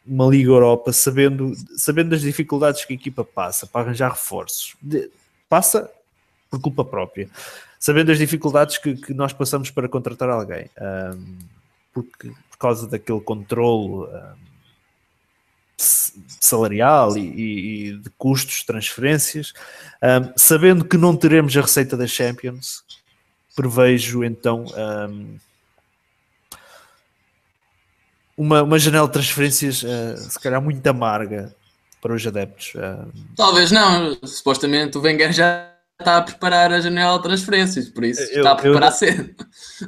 [0.06, 5.10] uma Liga Europa, sabendo, sabendo das dificuldades que a equipa passa para arranjar reforços, De-
[5.48, 5.90] passa
[6.50, 7.28] por culpa própria,
[7.78, 11.38] sabendo as dificuldades que, que nós passamos para contratar alguém, um,
[11.92, 14.34] porque, por causa daquele controlo um,
[16.40, 19.52] salarial e, e- e de custos, transferências,
[20.02, 22.84] um, sabendo que não teremos a receita da Champions,
[23.56, 24.64] prevejo então
[25.10, 25.36] um,
[28.36, 31.54] uma, uma janela de transferências uh, se calhar muito amarga
[32.00, 32.72] para os adeptos.
[32.74, 38.04] Uh, Talvez não, supostamente o Wenger já está a preparar a janela de transferências, por
[38.04, 39.34] isso Eu- está a eu preparar não- cedo.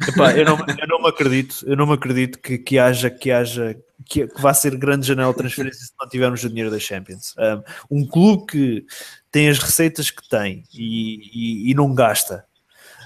[0.08, 3.30] Epá, eu, não, eu não me acredito, eu não me acredito que, que haja que
[3.30, 6.78] haja que, que vá ser grande janela de transferências se não tivermos o dinheiro da
[6.78, 7.34] Champions.
[7.90, 8.86] Um, um clube que
[9.32, 12.44] tem as receitas que tem e, e- e não gasta.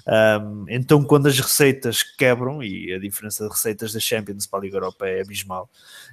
[0.07, 4.63] Um, então, quando as receitas quebram, e a diferença de receitas da Champions para a
[4.63, 5.69] Liga Europa é abismal,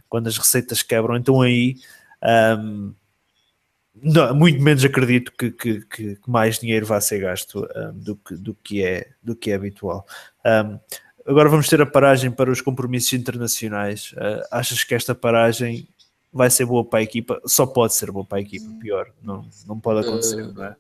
[0.09, 1.75] quando as receitas quebram, então aí
[2.59, 2.93] um,
[3.95, 8.35] não, muito menos acredito que, que- que- mais dinheiro vá ser gasto um, do, que,
[8.35, 10.05] do, que é, do que é habitual.
[11.25, 14.13] Agora vamos ter a paragem para os compromissos internacionais.
[14.13, 15.87] Uh, achas que esta paragem
[16.31, 17.41] vai ser boa para a equipa?
[17.45, 20.75] Só pode ser boa para a equipa, pior, não, não pode acontecer, Uh, não é?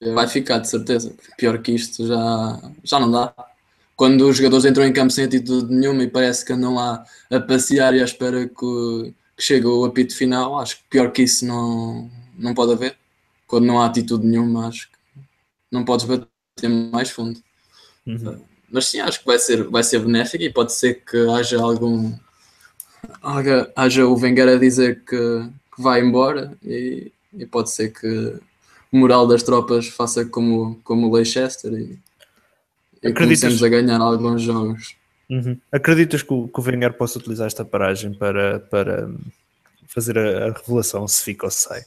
[0.00, 1.12] Vai ficar, de certeza.
[1.36, 3.34] Pior que isto já, já não dá.
[3.94, 7.38] Quando os jogadores entram em campo sem atitude nenhuma e parece que andam lá a
[7.38, 11.44] passear e à espera que, que chegue o apito final, acho que pior que isso
[11.44, 12.96] não, não pode haver.
[13.46, 14.98] Quando não há atitude nenhuma, acho que
[15.70, 17.38] não podes bater mais fundo.
[18.06, 18.40] Uhum.
[18.70, 22.14] Mas sim, acho que vai ser, vai ser benéfico e pode ser que haja algum.
[23.22, 25.16] haja, haja o Wenger a dizer que,
[25.76, 28.40] que vai embora e, e pode ser que
[28.92, 31.98] moral das tropas faça como, como o Leicester e,
[33.02, 34.96] e comecemos a ganhar alguns jogos.
[35.30, 35.56] Uhum.
[35.70, 39.08] Acreditas que o, que o Wenger possa utilizar esta paragem para, para
[39.86, 41.82] fazer a, a, revelação se fica ou se sai.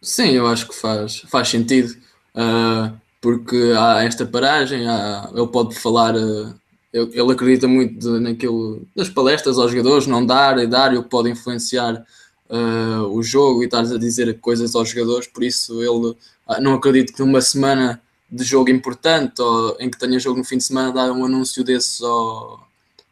[0.00, 1.92] Sim, eu acho que faz, faz sentido,
[2.36, 6.54] uh, porque há esta paragem, há, ele pode falar, uh,
[6.92, 11.02] ele, ele, acredita muito de, naquilo das palestras aos jogadores, não dar e dar, o
[11.02, 12.04] que pode influenciar
[12.52, 16.14] uh, o jogo e estar a dizer coisas aos jogadores, por isso ele
[16.60, 20.58] não acredito que numa semana de jogo importante ou em que tenha jogo no fim
[20.58, 22.66] de semana dar um anúncio desses ao,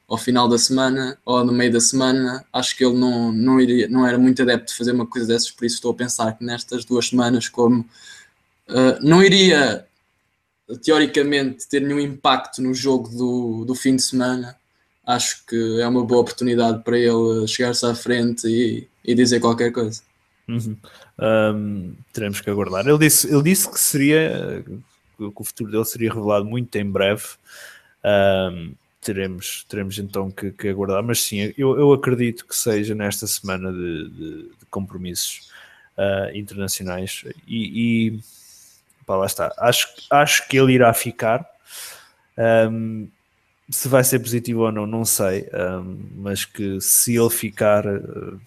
[0.06, 3.88] ao final da semana ou no meio da semana, acho que ele não, não, iria,
[3.88, 6.44] não era muito adepto de fazer uma coisa dessas, por isso estou a pensar que
[6.44, 9.86] nestas duas semanas, como uh, não iria
[10.82, 14.56] teoricamente ter nenhum impacto no jogo do, do fim de semana,
[15.14, 19.72] acho que é uma boa oportunidade para ele chegar-se à frente e, e dizer qualquer
[19.72, 20.02] coisa.
[20.48, 20.76] Uhum.
[21.18, 22.86] Um, teremos que aguardar.
[22.86, 24.64] Ele disse, ele disse que seria
[25.16, 27.24] que o futuro dele seria revelado muito em breve.
[28.04, 33.26] Um, teremos, teremos então que, que, aguardar, mas sim, eu, eu acredito que seja nesta
[33.26, 35.50] semana de, de, de compromissos
[35.96, 38.20] uh, internacionais e, e
[39.06, 39.52] pá, lá está.
[39.58, 41.46] Acho, acho que ele irá ficar.
[42.70, 43.08] Um,
[43.70, 45.48] se vai ser positivo ou não, não sei,
[46.16, 48.40] mas que se ele ficar, uh,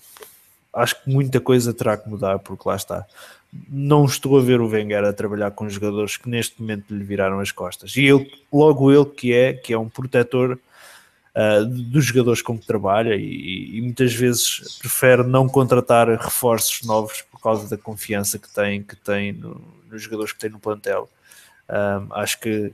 [0.74, 3.06] acho que muita coisa terá que mudar, porque lá está
[3.70, 7.40] não estou a ver o Wenger a trabalhar com jogadores que neste momento lhe viraram
[7.40, 7.96] as costas.
[7.96, 10.60] E ele, logo ele que é, que é um protetor
[11.36, 17.22] uh, dos jogadores com que trabalha e, e, muitas vezes prefere não contratar reforços novos
[17.22, 21.10] por causa da confiança que tem, que tem no, nos jogadores que tem no plantel.
[21.70, 22.74] Um, acho que,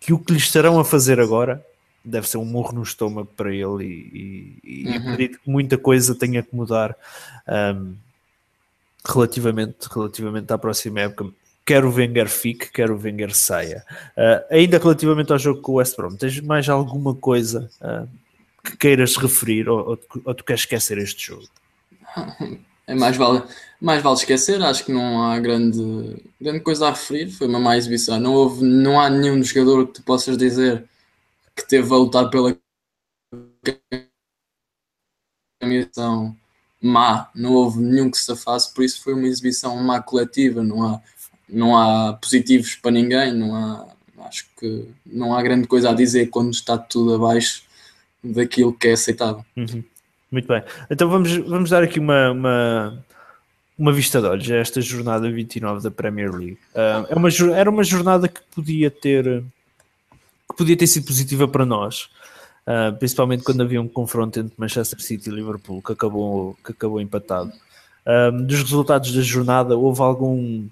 [0.00, 1.64] que, o que lhes estarão a fazer agora
[2.04, 4.96] deve ser um morro no estômago para ele e, e, e uhum.
[4.96, 6.96] acredito que muita coisa tenha que mudar.
[7.48, 7.96] Um,
[9.06, 11.30] relativamente, relativamente à próxima época.
[11.64, 13.84] Quer o Wenger fique, quer o Wenger saia.
[14.16, 18.08] Uh, ainda relativamente ao jogo com o West Brom, tens mais alguma coisa uh,
[18.64, 21.48] que queiras referir ou, ou, ou, tu queres esquecer este jogo?
[22.88, 23.42] É mais vale,
[23.80, 27.76] mais vale esquecer, acho que não há grande, grande coisa a referir, foi uma má
[27.76, 28.20] exibição.
[28.20, 30.88] Não, houve, não há nenhum jogador que tu possas dizer
[31.56, 32.56] que teve a lutar pela
[35.60, 36.34] camisa
[36.80, 40.84] má, não houve nenhum que se afasse, por isso foi uma exibição má coletiva, não
[40.84, 41.02] há,
[41.48, 43.88] não há positivos para ninguém, não há,
[44.26, 47.64] acho que não há grande coisa a dizer quando está tudo abaixo
[48.22, 49.44] daquilo que é aceitável.
[49.56, 49.82] Uhum.
[50.30, 53.04] Muito bem, então vamos, vamos dar aqui uma, uma,
[53.78, 56.58] uma vista de olhos a esta jornada 29 da Premier League.
[56.74, 59.44] Uh, é uma, era uma jornada que podia ter
[60.48, 62.08] que podia ter sido positiva para nós,
[62.66, 67.00] uh, principalmente quando havia um confronto entre Manchester City e Liverpool que acabou, que acabou
[67.00, 67.52] empatado.
[68.06, 70.68] Um, dos resultados da jornada, houve algum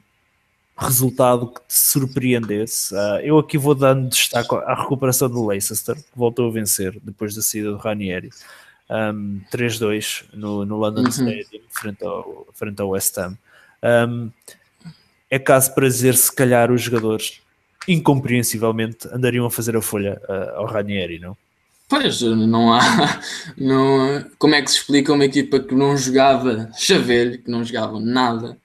[0.77, 2.95] resultado que te surpreendesse?
[2.95, 7.35] Uh, eu aqui vou dando destaque à recuperação do Leicester, que voltou a vencer depois
[7.35, 8.31] da saída do Ranieri.
[8.90, 11.09] Um, 3-2 no, no London uhum.
[11.09, 13.38] Stadium, frente ao, frente ao West Ham.
[13.83, 14.31] Um,
[15.31, 17.40] é caso para dizer, se calhar, os jogadores
[17.88, 21.37] incompreensivelmente andariam a fazer a folha uh, ao Ranieri, não?
[21.88, 22.81] Pois, não há.
[23.57, 28.01] Não, como é que se explica uma equipa que não jogava chaveiro, que não jogava
[28.01, 28.57] nada,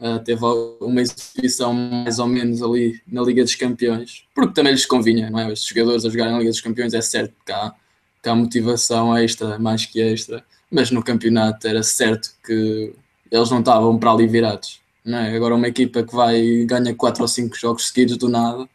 [0.00, 0.44] uh, teve
[0.80, 5.40] uma exibição mais ou menos ali na Liga dos Campeões, porque também lhes convinha, não
[5.40, 5.52] é?
[5.52, 7.74] Os jogadores a jogarem na Liga dos Campeões é certo que há,
[8.22, 12.92] que há motivação extra, mais que extra, mas no campeonato era certo que
[13.30, 14.80] eles não estavam para ali virados.
[15.04, 15.34] Não é?
[15.34, 18.68] Agora, uma equipa que vai ganha 4 ou 5 jogos seguidos do nada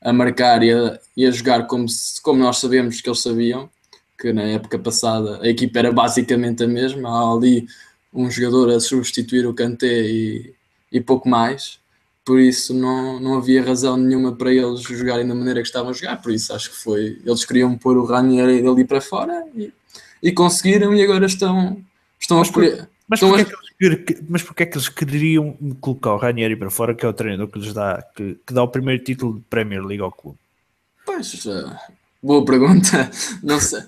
[0.00, 3.68] a marcar e a, e a jogar como, se, como nós sabemos que eles sabiam,
[4.18, 7.66] que na época passada a equipa era basicamente a mesma, há ali
[8.12, 10.54] um jogador a substituir o Kanté e,
[10.90, 11.78] e pouco mais,
[12.28, 15.94] por isso não, não havia razão nenhuma para eles jogarem da maneira que estavam a
[15.94, 19.72] jogar, por isso acho que foi, eles queriam pôr o Ranieri dali para fora e,
[20.22, 21.82] e conseguiram e agora estão,
[22.20, 26.70] estão a escolher mas é que, mas é que eles queriam colocar o Ranieri para
[26.70, 29.40] fora, que é o treinador que lhes dá, que, que dá o primeiro título de
[29.48, 30.36] Premier League ao clube?
[31.06, 31.74] Pois, uh,
[32.22, 33.10] boa pergunta.
[33.42, 33.82] Não sei,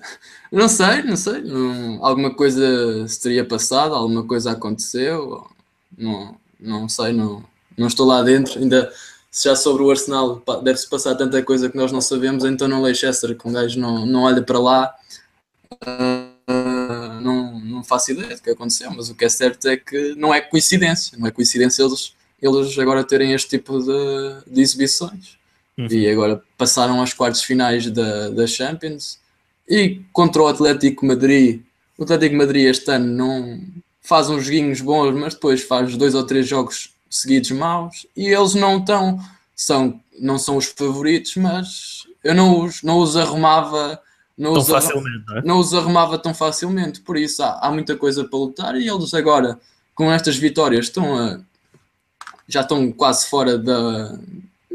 [0.51, 1.41] não sei, não sei.
[1.41, 5.47] Não, alguma coisa se teria passado, alguma coisa aconteceu.
[5.95, 7.43] Não, não sei, não,
[7.77, 8.59] não estou lá dentro.
[8.59, 8.91] Ainda
[9.31, 12.81] se já sobre o Arsenal deve-se passar tanta coisa que nós não sabemos, então no
[12.81, 14.93] Leicester, que um gajo não, não olha para lá.
[15.81, 20.15] Uh, não, não faço ideia do que aconteceu, mas o que é certo é que
[20.15, 25.37] não é coincidência, não é coincidência eles, eles agora terem este tipo de, de exibições.
[25.77, 25.87] Uhum.
[25.89, 29.17] E agora passaram aos quartos finais da, da Champions
[29.67, 31.61] e contra o Atlético Madrid.
[31.97, 33.61] O Atlético Madrid este ano não
[34.01, 38.55] faz uns joguinhos bons, mas depois faz dois ou três jogos seguidos maus e eles
[38.55, 39.19] não estão,
[39.55, 44.01] são, não são os favoritos, mas eu não os, não os arrumava
[44.37, 45.41] não os, facilmente, não é?
[45.43, 47.01] não os arrumava tão facilmente.
[47.01, 49.59] Por isso há, há muita coisa para lutar e eles agora,
[49.93, 51.39] com estas vitórias, estão a,
[52.47, 54.17] já estão quase fora da,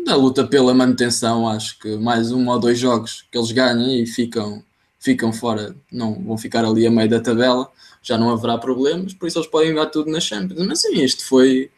[0.04, 1.48] da luta pela manutenção.
[1.48, 4.62] Acho que mais um ou dois jogos que eles ganham e ficam,
[5.00, 7.68] ficam fora, não vão ficar ali a meio da tabela,
[8.02, 10.64] já não haverá problemas, por isso eles podem dar tudo na Champions.
[10.66, 11.70] Mas sim, isto foi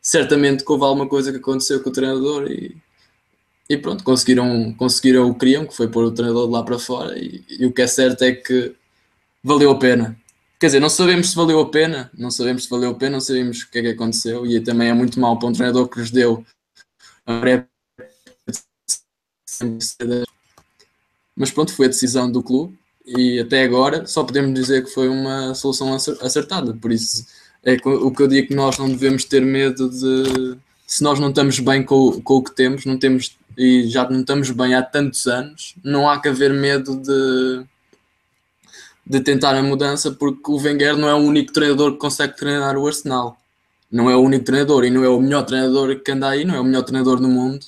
[0.00, 2.76] certamente que houve alguma coisa que aconteceu com o treinador e,
[3.68, 6.78] e pronto, conseguiram, conseguiram o que queriam, que foi pôr o treinador de lá para
[6.78, 7.18] fora.
[7.18, 8.74] E, e o que é certo é que
[9.42, 10.16] valeu a pena.
[10.58, 13.20] Quer dizer, não sabemos se valeu a pena, não sabemos se valeu a pena, não
[13.20, 14.46] sabemos o que é que aconteceu.
[14.46, 16.44] E também é muito mal para um treinador que nos deu
[17.26, 17.66] a pré
[21.36, 25.08] mas pronto, foi a decisão do clube e até agora só podemos dizer que foi
[25.08, 26.74] uma solução acer- acertada.
[26.74, 27.26] Por isso
[27.64, 31.28] é o que eu digo que nós não devemos ter medo de se nós não
[31.28, 34.74] estamos bem com, o- com o que temos, não temos e já não estamos bem
[34.74, 37.64] há tantos anos, não há que haver medo de,
[39.06, 42.76] de tentar a mudança, porque o Wenger não é o único treinador que consegue treinar
[42.76, 43.36] o Arsenal.
[43.90, 46.54] Não é o único treinador e não é o melhor treinador que anda aí, não
[46.54, 47.64] é o melhor treinador no mundo.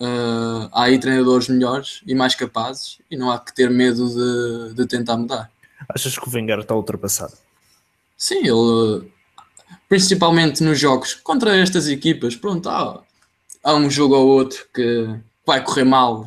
[0.00, 4.74] Uh, há aí treinadores melhores e mais capazes e não há que ter medo de,
[4.74, 5.48] de tentar mudar.
[5.88, 7.34] Achas que o Wenger está ultrapassado?
[8.18, 9.08] Sim, ele
[9.88, 13.02] principalmente nos jogos contra estas equipas, pronto, há,
[13.62, 15.08] há um jogo ou outro que
[15.46, 16.26] vai correr mal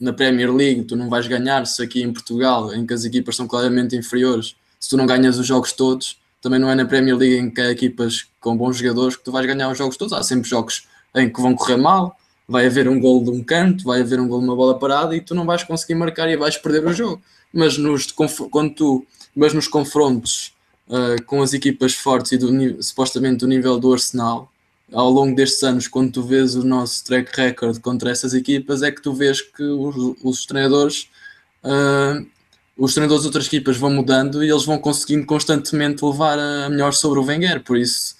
[0.00, 1.66] na Premier League, tu não vais ganhar.
[1.66, 5.38] Se aqui em Portugal, em que as equipas são claramente inferiores, se tu não ganhas
[5.38, 8.76] os jogos todos, também não é na Premier League em que há equipas com bons
[8.76, 11.76] jogadores que tu vais ganhar os jogos todos, há sempre jogos em que vão correr
[11.76, 12.16] mal,
[12.48, 15.16] vai haver um gol de um canto, vai haver um gol de uma bola parada
[15.16, 17.20] e tu não vais conseguir marcar e vais perder o jogo.
[17.52, 20.52] Mas nos, quando tu, mas nos confrontos
[20.88, 24.50] uh, com as equipas fortes e do, supostamente do nível do Arsenal,
[24.92, 28.90] ao longo destes anos, quando tu vês o nosso track record contra essas equipas, é
[28.90, 31.08] que tu vês que os, os treinadores,
[31.64, 32.24] uh,
[32.78, 36.92] os treinadores de outras equipas vão mudando e eles vão conseguindo constantemente levar a melhor
[36.92, 37.64] sobre o Wenger.
[37.64, 38.14] Por isso,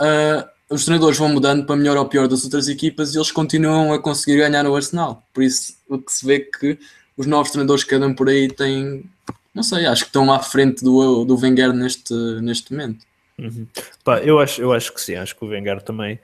[0.00, 3.92] uh, os treinadores vão mudando para melhor ou pior das outras equipas e eles continuam
[3.92, 5.22] a conseguir ganhar no Arsenal.
[5.32, 6.78] Por isso, o que se vê que
[7.16, 9.08] os novos treinadores que andam por aí têm,
[9.56, 13.06] não sei, acho que estão à frente do, do Wenger neste, neste momento.
[13.38, 13.66] Uhum.
[14.04, 16.18] Pá, eu, acho, eu acho que sim, acho que o Wenger também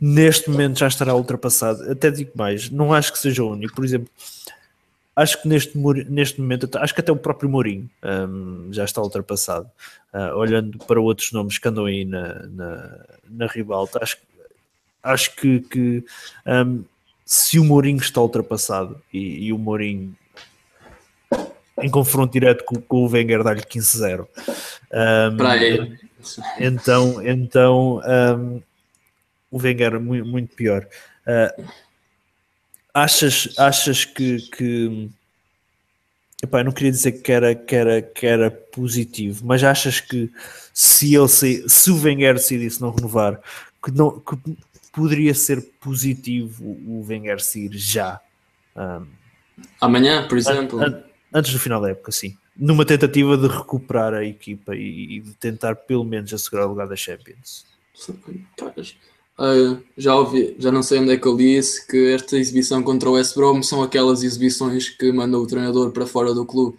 [0.00, 1.82] neste momento já estará ultrapassado.
[1.92, 3.74] Até digo mais, não acho que seja o único.
[3.74, 4.08] Por exemplo,
[5.14, 5.76] acho que neste,
[6.08, 9.70] neste momento, acho que até o próprio Mourinho hum, já está ultrapassado.
[10.10, 14.16] Ah, olhando para outros nomes que andam aí na, na, na ribalta, acho,
[15.02, 16.04] acho que, que
[16.46, 16.84] hum,
[17.22, 20.16] se o Mourinho está ultrapassado e, e o Mourinho
[21.82, 24.22] em confronto direto com, com o Wenger dá-lhe 15-0.
[24.22, 25.98] hum, Para aí.
[26.58, 28.00] então, então
[28.38, 28.62] um,
[29.50, 30.86] o Wenger é muito, muito pior.
[31.26, 31.64] Uh,
[32.92, 35.10] achas, achas que, que
[36.42, 40.30] epá, eu não queria dizer que era, que, era, que era positivo, mas achas que
[40.72, 43.40] se ele se, se o Wenger decidisse não renovar,
[43.84, 44.36] que, não, que
[44.92, 48.20] poderia ser positivo o Wenger sair já?
[48.76, 49.06] Um,
[49.80, 50.80] Amanhã, por exemplo.
[50.80, 51.02] an-
[51.34, 52.36] antes do final da época, sim.
[52.56, 56.88] Numa tentativa de recuperar a equipa e, e de tentar pelo menos assegurar o lugar
[56.88, 57.64] da Champions.
[59.38, 62.82] Ah, já ouvi, já não sei onde é que eu li isso, que esta exibição
[62.82, 66.76] contra o West Brom são aquelas exibições que mandam o treinador para fora do clube.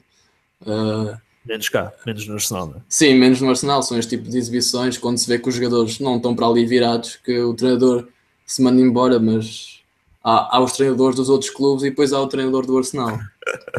[0.65, 2.81] Ah, Menos cá, menos no Arsenal, não é?
[2.89, 5.97] sim, menos no Arsenal, são este tipo de exibições quando se vê que os jogadores
[5.99, 8.07] não estão para ali virados, que o treinador
[8.45, 9.78] se manda embora, mas
[10.29, 13.19] há, há os treinadores dos outros clubes e depois há o treinador do Arsenal.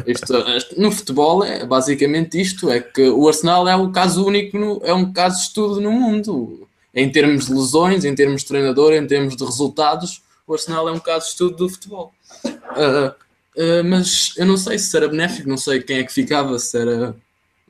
[0.05, 0.33] Isto,
[0.77, 4.93] no futebol é basicamente isto, é que o Arsenal é o caso único, no- é
[4.93, 6.67] um caso de estudo no mundo.
[6.93, 10.91] Em termos de lesões, em termos de treinador, em termos de resultados, o Arsenal é
[10.91, 12.13] um caso de estudo do futebol.
[12.45, 13.15] Ah,
[13.57, 16.77] ah, mas eu não sei se era benéfico, não sei quem é que ficava, se
[16.77, 17.15] era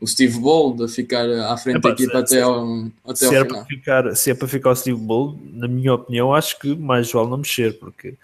[0.01, 3.31] o Steve Bold a ficar à frente da equipa até se- ao, até Se, ao
[3.31, 3.47] final.
[3.47, 7.11] para ficar, se é para ficar o Steve Bull, na minha opinião, acho que mais
[7.11, 8.15] vale não mexer, porque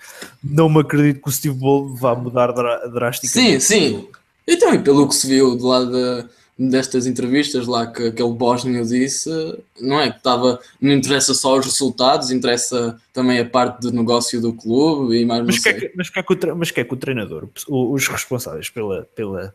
[0.44, 3.64] não me acredito que o Steve Bull vá mudar dra- Sim, drasticamente.
[3.64, 4.08] sim.
[4.48, 6.28] Então, e pelo que se viu de lá da-
[6.60, 9.30] destas entrevistas lá que aquele bósnio disse,
[9.80, 14.42] não é que estava, não interessa só os resultados, interessa também a parte do negócio
[14.42, 16.72] do clube e mais não Mas que, é que, mas, que é que o, mas
[16.72, 19.54] que é que o treinador, os responsáveis pela, pela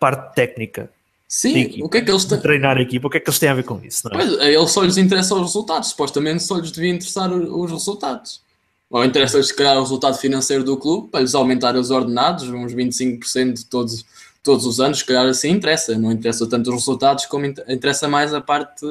[0.00, 0.88] parte técnica
[1.32, 2.40] Sim, equipa, o que é que eles de têm?
[2.40, 4.02] treinar a equipa, o que é que eles têm a ver com isso?
[4.08, 4.26] Não é?
[4.26, 8.42] Pois, a eles só lhes interessam os resultados, supostamente só lhes devia interessar os resultados.
[8.90, 12.72] Ou interessa-lhes se calhar o resultado financeiro do clube, para lhes aumentar os ordenados, uns
[12.74, 14.04] 25% todos,
[14.42, 15.96] todos os anos, se calhar assim interessa.
[15.96, 18.84] Não interessa tanto os resultados como in- interessa mais a parte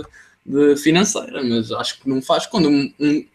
[0.46, 2.46] de financeira, mas acho que não faz.
[2.46, 3.26] Quando um, um,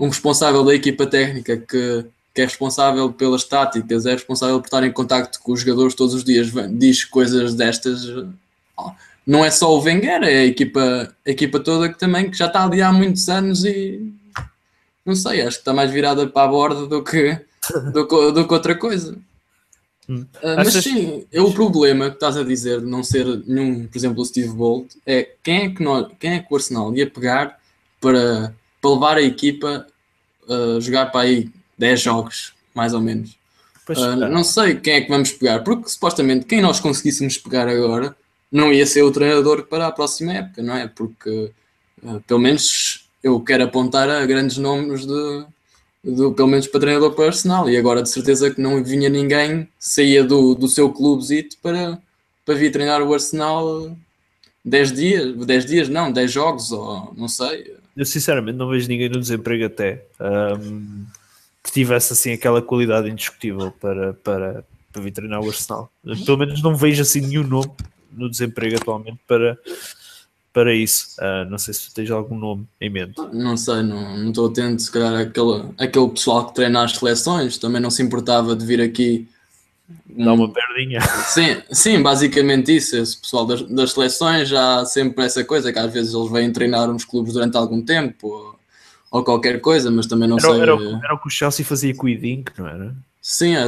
[0.00, 2.04] um responsável da equipa técnica que
[2.34, 6.14] que é responsável pelas táticas, é responsável por estar em contacto com os jogadores todos
[6.14, 8.04] os dias, diz coisas destas.
[9.26, 12.46] Não é só o Wenger, é a equipa, a equipa toda que também que já
[12.46, 14.12] está ali há muitos anos e
[15.04, 17.38] não sei, acho que está mais virada para a borda do que,
[17.92, 19.16] do, que- do que outra coisa.
[20.08, 20.24] Hum.
[20.42, 23.86] Ah, mas Achas- sim, é o problema que estás a dizer de não ser nenhum,
[23.86, 26.94] por exemplo, o Steve Bolt, é quem é que, nós, quem é que o Arsenal
[26.96, 27.58] ia pegar
[28.00, 29.86] para, para levar a equipa
[30.48, 31.50] a jogar para aí
[31.80, 33.36] 10 jogos, mais ou menos.
[33.86, 37.66] Pois, ah, não sei quem é que vamos pegar, porque supostamente quem nós conseguíssemos pegar
[37.66, 38.14] agora
[38.52, 40.86] não ia ser o treinador para a próxima época, não é?
[40.86, 41.50] Porque
[42.06, 45.44] ah, pelo menos eu quero apontar a grandes nomes de,
[46.04, 49.08] do, pelo menos para treinador para o Arsenal, e agora de certeza que não vinha
[49.08, 51.98] ninguém, saía do, do seu clubezito para,
[52.44, 53.96] para vir treinar o Arsenal
[54.64, 57.74] 10 dias, 10 dias não, 10 jogos, ou não sei.
[57.96, 61.06] eu sinceramente não vejo ninguém no desemprego até ahm,
[61.62, 65.90] que tivesse assim aquela qualidade indiscutível para, para, para vir treinar o Arsenal.
[66.24, 67.72] Pelo menos não vejo assim nenhum nome
[68.12, 69.58] no desemprego atualmente para,
[70.52, 71.14] para isso.
[71.18, 73.20] Ah, não sei se tu tens algum nome em mente.
[73.32, 74.82] Não sei, não estou atento.
[74.82, 78.80] Se calhar aquele, aquele pessoal que treina as seleções também não se importava de vir
[78.80, 79.28] aqui.
[80.06, 81.00] Dá uma perdinha.
[81.26, 82.96] Sim, sim, basicamente isso.
[82.96, 86.52] Esse pessoal das, das seleções já há sempre essa coisa que às vezes eles vêm
[86.52, 88.58] treinar uns clubes durante algum tempo
[89.10, 90.60] ou, qualquer coisa, mas também não Era, sei.
[90.60, 92.94] era, o- era o que o Chelsea fazia com o Idink, não era?
[93.22, 93.64] Sim, é,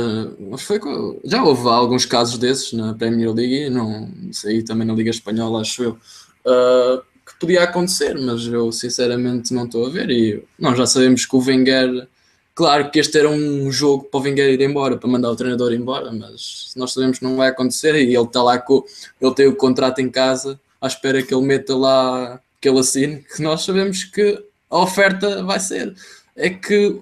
[0.51, 0.81] mas foi
[1.25, 5.61] já houve alguns casos desses na Premier League e não sei também na Liga Espanhola,
[5.61, 5.99] acho eu,
[6.47, 10.11] ah, que podia acontecer, mas eu sinceramente não estou a ver.
[10.11, 12.09] E nós já sabemos que o Wenger,
[12.55, 15.73] claro que este era um jogo para o Wenger ir embora, para mandar o treinador
[15.73, 18.83] embora, mas nós sabemos que não vai acontecer e ele está lá com
[19.21, 23.19] ele tem o contrato em casa à espera que ele meta lá que ele assine,
[23.37, 25.95] que nós sabemos que a oferta vai ser.
[26.35, 26.99] É que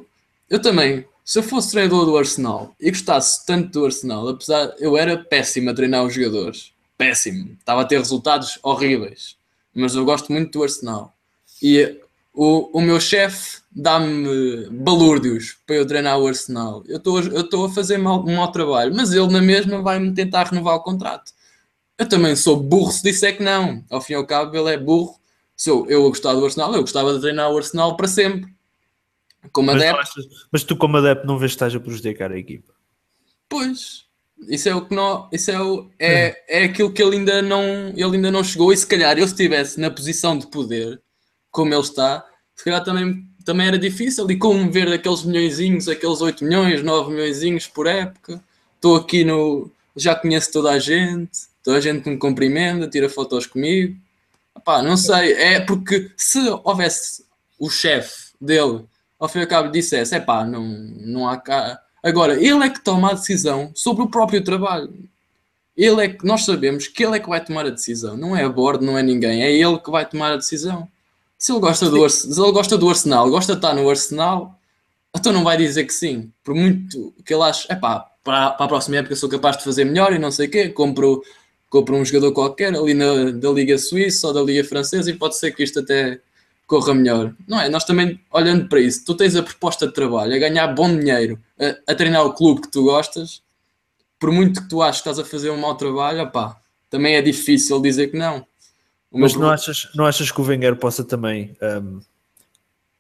[0.51, 4.97] eu também, se eu fosse treinador do Arsenal e gostasse tanto do Arsenal, apesar eu
[4.97, 9.37] era péssimo a treinar os jogadores, péssimo, estava a ter resultados horríveis,
[9.73, 11.15] mas eu gosto muito do Arsenal.
[11.63, 11.97] E
[12.35, 16.83] o, o meu chefe dá-me balúrdios para eu treinar o Arsenal.
[16.89, 20.75] Eu estou a fazer mal, um mau trabalho, mas ele na mesma vai-me tentar renovar
[20.75, 21.33] o contrato.
[21.97, 23.85] Eu também sou burro se disser que não.
[23.89, 25.20] Ao fim e ao cabo, ele é burro.
[25.61, 28.51] Sou eu a gostar do Arsenal, eu gostava de treinar o Arsenal para sempre.
[29.53, 32.39] Como Mas, adepto, achas- mas tu, como adepto, não vês que estás a prejudicar a
[32.39, 32.73] equipa.
[33.47, 34.07] Pois,
[34.49, 37.63] isso é o que não, isso é, o, é, é aquilo que ele ainda não,
[37.95, 38.73] ele ainda não chegou.
[38.73, 40.99] E se calhar eu estivesse na posição de poder,
[41.51, 42.25] como ele está,
[42.57, 44.31] se calhar também, também era difícil.
[44.31, 48.43] E como ver aqueles milhõezinhos, aqueles 8 milhões, 9 milhõezinhos por época,
[48.77, 49.71] estou aqui no.
[49.95, 53.95] Já conheço toda a gente, toda a gente me cumprimenta, tira fotos comigo.
[54.61, 57.25] Epá, não sei, é porque se houvesse
[57.59, 58.85] o chefe dele,
[59.19, 61.81] ao fim e ao cabo, dissesse: é pá, não, não há cá.
[62.03, 64.93] Agora, ele é que toma a decisão sobre o próprio trabalho.
[65.77, 68.45] Ele é que nós sabemos que ele é que vai tomar a decisão, não é
[68.45, 70.87] a bordo, não é ninguém, é ele que vai tomar a decisão.
[71.39, 74.59] Se ele gosta do, se ele gosta do Arsenal, gosta de estar no Arsenal,
[75.17, 76.31] então não vai dizer que sim.
[76.45, 79.65] Por muito que ele ache, é pá, para, para a próxima época sou capaz de
[79.65, 81.23] fazer melhor e não sei o quê, compro,
[81.71, 85.39] compro um jogador qualquer ali na, da Liga Suíça ou da Liga Francesa e pode
[85.39, 86.21] ser que isto até
[86.67, 87.35] corra melhor.
[87.49, 87.69] Não é?
[87.69, 91.39] Nós também, olhando para isso, tu tens a proposta de trabalho, a ganhar bom dinheiro,
[91.59, 93.41] a, a treinar o clube que tu gostas,
[94.19, 96.61] por muito que tu aches que estás a fazer um mau trabalho, opá,
[96.91, 98.45] também é difícil dizer que não.
[99.13, 102.01] Mas não achas, não achas que o Wenger possa também, ahm,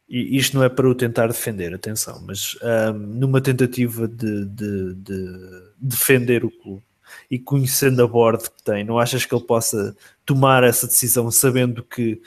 [0.09, 4.95] e isto não é para o tentar defender, atenção, mas ahm, numa tentativa de, de-
[4.95, 6.83] de defender o clube
[7.31, 11.83] e conhecendo a bordo que tem, não achas que ele possa tomar essa decisão sabendo
[11.85, 12.21] que,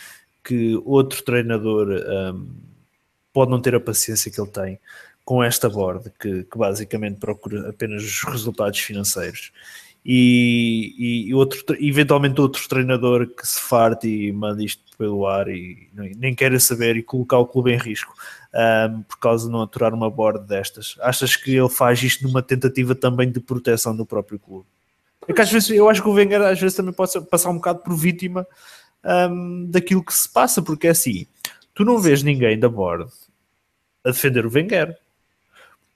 [0.43, 2.47] que outro treinador ahm,
[3.33, 4.79] pode não ter a paciência que ele tem
[5.25, 9.51] com esta borda que, que basicamente procura apenas os resultados financeiros
[10.05, 15.89] e, e- outro, eventualmente outro treinador que se farte e manda isto pelo ar e
[16.17, 18.13] nem, queira saber e colocar o clube em risco
[18.53, 20.95] ahm, por causa de não aturar uma borda destas.
[21.01, 24.67] Achas que ele faz isto numa tentativa também de proteção do próprio clube?
[25.27, 27.55] É que às vezes eu acho que o Wenger às vezes também pode passar um
[27.55, 28.47] bocado por vítima
[29.03, 31.25] ahm, daquilo que se passa, porque é assim,
[31.73, 33.07] tu não vês ninguém da borda
[34.03, 34.97] a defender o Wenger.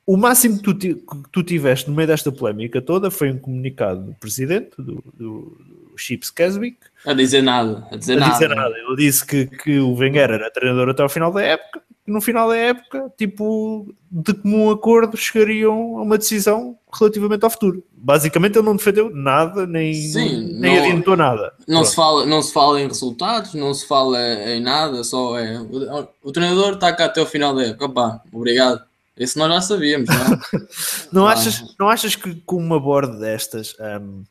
[0.05, 4.01] O máximo que tu, que tu tiveste no meio desta polémica toda foi um comunicado
[4.01, 8.31] do presidente, do, do, do Chips Keswick, A dizer nada, a dizer a nada.
[8.31, 8.73] dizer nada.
[8.77, 12.21] Ele disse que, que o Wenger era treinador até ao final da época, e no
[12.21, 17.83] final da época, tipo, de comum acordo, chegariam a uma decisão relativamente ao futuro.
[17.91, 21.53] Basicamente, ele não defendeu nada, nem, Sim, nem não- adiantou nada.
[21.67, 21.85] Não Pronto.
[21.89, 24.17] se, fala, não se fala em resultados, não se fala
[24.49, 25.59] em nada, só é.
[25.59, 28.21] O, o treinador está cá até o final da época.
[28.31, 28.81] Obrigado.
[29.17, 30.39] Isso nós já sabíamos, não é?
[31.11, 34.23] Não, achas, não achas que com uma borda destas hum,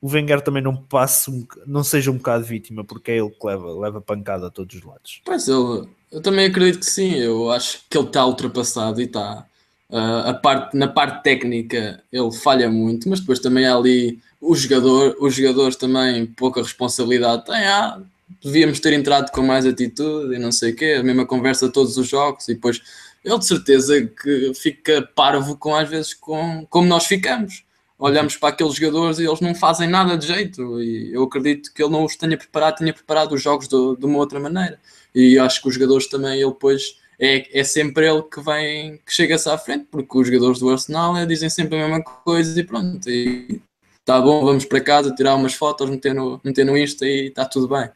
[0.00, 3.46] o Wenger também não passe, um, não seja um bocado vítima, porque é ele que
[3.46, 5.22] leva, leva pancada a todos os lados?
[5.24, 7.14] Pois eu, eu também acredito que sim.
[7.14, 9.46] Eu acho que ele está ultrapassado e está.
[9.90, 14.54] ah, a parte, na parte técnica ele falha muito, mas depois também há ali o
[14.54, 17.66] jogador, os jogadores também pouca responsabilidade têm.
[17.66, 18.00] Ah,
[18.42, 21.96] devíamos ter entrado com mais atitude e não sei o quê, a mesma conversa todos
[21.96, 22.80] os jogos e depois
[23.24, 27.64] ele de certeza que fica parvo com às vezes com como nós ficamos.
[27.98, 31.82] Olhamos para aqueles jogadores e eles não fazem nada de jeito e eu acredito que
[31.82, 34.78] ele não os tenha preparado, tenha preparado os jogos de uma outra maneira.
[35.18, 39.12] E acho que os jogadores também, ele depois é, é sempre ele que vem, que
[39.12, 42.62] chega-se à frente, porque os jogadores do Arsenal eh, dizem sempre a mesma coisa e
[42.62, 43.10] pronto.
[43.10, 43.60] E
[44.04, 47.44] tá bom, vamos para casa, tirar umas fotos, meter no, meter no Insta e está
[47.44, 47.90] tudo bem.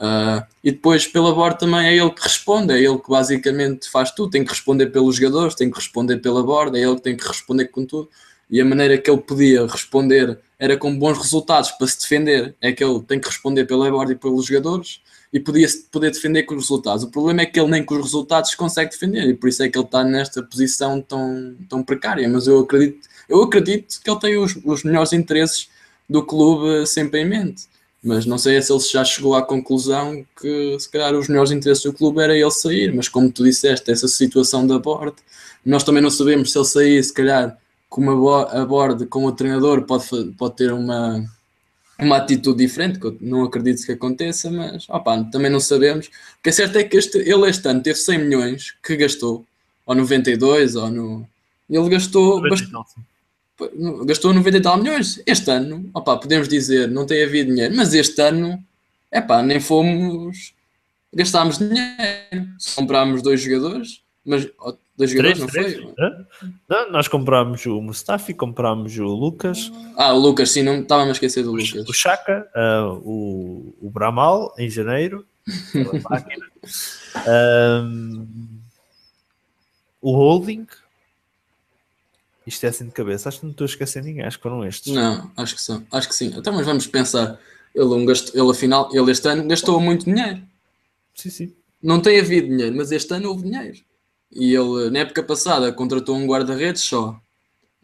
[0.00, 4.10] Ah, e depois pela borda também é ele que responde, é ele que basicamente faz
[4.10, 7.16] tudo, tem que responder pelos jogadores, tem que responder pela borda, é ele que tem
[7.18, 8.08] que responder com tudo.
[8.50, 12.72] E a maneira que ele podia responder era com bons resultados para se defender, é
[12.72, 15.02] que ele tem que responder pela borda e pelos jogadores
[15.32, 17.04] e podia poder defender com os resultados.
[17.04, 19.68] O problema é que ele nem com os resultados consegue defender e por isso é
[19.68, 22.28] que ele está nesta posição tão, tão precária.
[22.28, 25.68] Mas eu acredito, eu acredito que ele tem os, os melhores interesses
[26.08, 27.64] do clube sempre em mente.
[28.04, 31.84] Mas não sei se ele já chegou à conclusão que se calhar os melhores interesses
[31.84, 32.92] do clube era ele sair.
[32.92, 35.16] Mas como tu disseste, essa situação da borda,
[35.64, 37.56] nós também não sabemos se ele sair, se calhar
[37.88, 40.06] com uma a borda com o treinador pode,
[40.36, 41.24] pode ter uma,
[41.98, 46.06] uma atitude diferente, que eu não acredito que aconteça, mas opá, também não sabemos.
[46.06, 49.44] O que é certo é que este, ele este ano teve 100 milhões que gastou,
[49.86, 51.28] ou 92, ou no.
[51.70, 52.70] Ele gastou, bast-
[54.04, 55.22] gastou 90 e tal milhões.
[55.26, 58.62] Este ano, opá, podemos dizer, não tem havido dinheiro, mas este ano,
[59.10, 60.52] é pá, nem fomos.
[61.14, 62.48] Gastámos dinheiro.
[62.74, 64.48] Comprámos dois jogadores, mas
[65.06, 65.74] dois jogadores não três?
[65.74, 65.94] foi?
[66.68, 71.12] Não, nós comprámos o Mustafi, comprámos o Lucas, Ah, o Lucas, sim, não estava-me a
[71.12, 71.88] esquecer do Lucas.
[71.88, 75.26] o Chaka, ah, o, o Bramal em janeiro,
[77.26, 78.26] Ahm,
[80.00, 80.66] o Holding.
[82.46, 83.28] Isto é assim de cabeça.
[83.28, 84.24] Acho que não estou a esquecer ninguém.
[84.24, 84.92] Acho que foram estes.
[84.92, 86.32] Não, acho que são, acho que sim.
[86.36, 87.38] Então, mas vamos pensar,
[87.74, 90.42] ele, um gasto, ele afinal, ele este ano gastou muito dinheiro.
[91.14, 91.52] Sim, sim.
[91.82, 93.78] Não tem havido dinheiro, mas este ano houve dinheiro.
[94.32, 97.20] E ele, na época passada, contratou um guarda-redes só.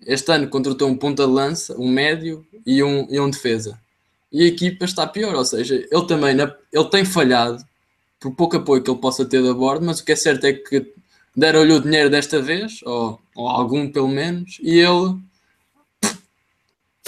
[0.06, 3.78] Este ano contratou um ponta de lança, um médio e um, e um defesa.
[4.32, 6.36] E a equipa está pior, ou seja, ele também
[6.72, 7.64] ele tem falhado
[8.20, 10.52] por pouco apoio que ele possa ter da borda, mas o que é certo é
[10.52, 10.92] que
[11.36, 15.16] deram-lhe o dinheiro desta vez, ou, ou algum pelo menos, e ele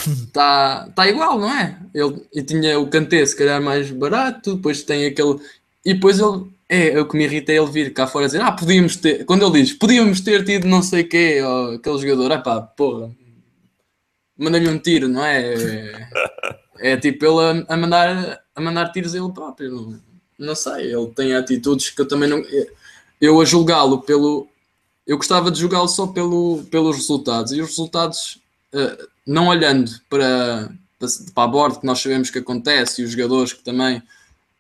[0.08, 1.78] está tá igual, não é?
[1.94, 5.38] Ele e tinha o Kanté se calhar mais barato, depois tem aquele.
[5.84, 6.44] E depois ele.
[6.72, 9.24] É, é o que me irrita é ele vir cá fora dizer, ah, podíamos ter.
[9.24, 13.10] Quando ele diz, podíamos ter tido não sei quê, ou aquele jogador, ah pá, porra,
[14.38, 15.52] manda-lhe um tiro, não é?
[15.52, 20.00] É, é tipo ele a, a mandar, a mandar tiros ele próprio.
[20.38, 22.40] Não, sei, ele tem atitudes que eu também não.
[23.20, 24.48] Eu a julgá-lo pelo.
[25.04, 27.50] Eu gostava de julgá-lo só pelo, pelos resultados.
[27.50, 28.40] E os resultados,
[28.72, 33.10] eh, não olhando para, para, para a borda, que nós sabemos que acontece, e os
[33.10, 34.00] jogadores que também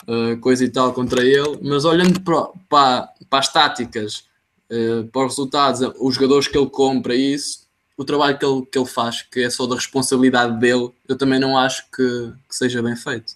[0.06, 4.24] uh, coisa e tal contra ele, mas olhando para, para, para as táticas,
[4.70, 8.66] uh, para os resultados, os jogadores que ele compra e isso, o trabalho que ele,
[8.66, 12.56] que ele faz, que é só da responsabilidade dele, eu também não acho que, que
[12.56, 13.34] seja bem feito.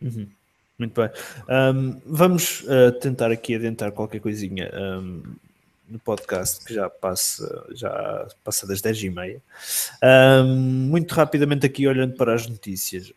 [0.00, 0.28] Uhum.
[0.78, 1.10] Muito bem.
[1.48, 5.22] Um, vamos uh, tentar aqui adentrar qualquer coisinha um,
[5.88, 9.42] no podcast que já passa, já passa das 10 e meia.
[10.44, 13.12] Um, muito rapidamente aqui olhando para as notícias.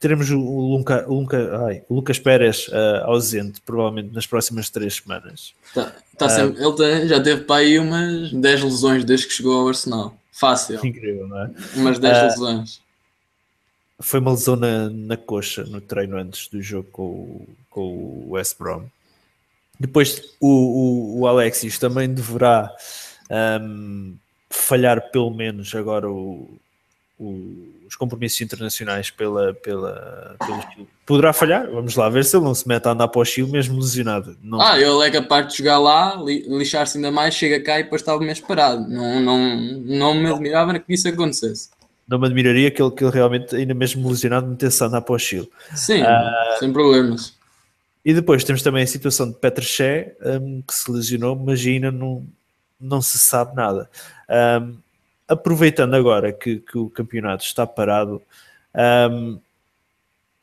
[0.00, 4.94] Teremos o, Lunca, o, Lunca, ai, o Lucas Pérez uh, ausente, provavelmente nas próximas três
[4.96, 5.52] semanas.
[5.74, 9.60] Tá, tá sempre, ele tem, já teve para aí umas 10 lesões desde que chegou
[9.60, 10.16] ao Arsenal.
[10.32, 10.84] Fácil.
[10.86, 11.50] Incrível, não é?
[11.74, 12.80] Umas 10 lesões.
[14.00, 18.26] Foi uma lesão na, na coxa no treino antes do jogo com, o- com o
[18.30, 18.84] West Brom.
[19.80, 22.72] Depois o, o, o Alexis também deverá
[23.60, 24.14] um,
[24.48, 26.48] falhar pelo menos agora o,
[27.18, 30.88] o- os compromissos internacionais pela, pela, pelo Chile.
[31.06, 33.50] Poderá falhar, vamos lá ver se ele não se mete a andar para o Chile
[33.50, 34.36] mesmo lesionado.
[34.42, 37.84] Não, Ah, ele é capaz de jogar lá, li- lixar-se ainda mais, chega cá e
[37.84, 38.86] depois estava mesmo parado.
[38.88, 41.70] Não, não, não me admirava que isso acontecesse.
[42.06, 45.14] não me admiraria que ele, que ele realmente, ainda mesmo lesionado, metesse a andar para
[45.14, 45.50] o Chile.
[45.74, 46.56] Sim, Ah.
[46.58, 47.34] sem problemas.
[48.04, 52.24] E depois temos também a situação de Petrché, um, que se lesionou, mas ainda não,
[52.80, 53.90] não se sabe nada.
[54.62, 54.76] Um,
[55.28, 58.22] aproveitando agora que, que o campeonato está parado
[59.10, 59.38] um,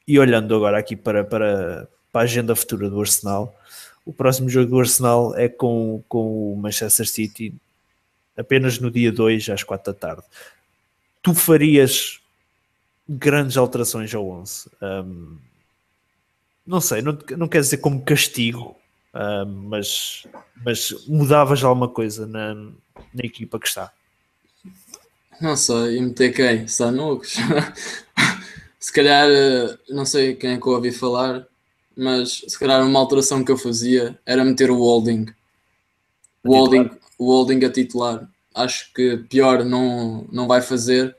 [0.07, 3.53] e olhando agora aqui para, para, para a agenda futura do Arsenal,
[4.05, 7.53] o próximo jogo do Arsenal é com, com o Manchester City
[8.37, 10.23] apenas no dia 2 às 4 da tarde.
[11.23, 12.19] Tu farias
[13.09, 14.69] grandes alterações ao 11?
[14.81, 15.37] Um,
[16.67, 18.75] não sei, não, não quer dizer como castigo,
[19.13, 20.27] um, mas,
[20.63, 23.91] mas mudavas alguma coisa na, na equipa que está?
[25.41, 26.67] Não sei, e meter quem?
[26.67, 27.35] Sanucos?
[28.79, 31.45] se calhar, eh, não sei quem é que eu ouvi falar,
[31.95, 35.27] mas se calhar uma alteração que eu fazia era meter o Holding.
[36.43, 38.29] O Holding, o Holding a titular.
[38.53, 41.15] Acho que pior não, não vai fazer.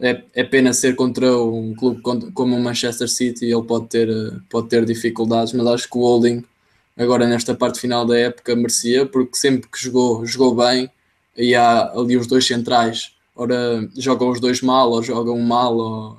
[0.00, 4.08] É, é pena ser contra um clube como o Manchester City, ele pode ter,
[4.48, 6.42] pode ter dificuldades, mas acho que o Holding,
[6.96, 10.90] agora nesta parte final da época, merecia, porque sempre que jogou, jogou bem,
[11.36, 16.18] e há ali os dois centrais, ora jogam os dois mal, ou jogam mal, ou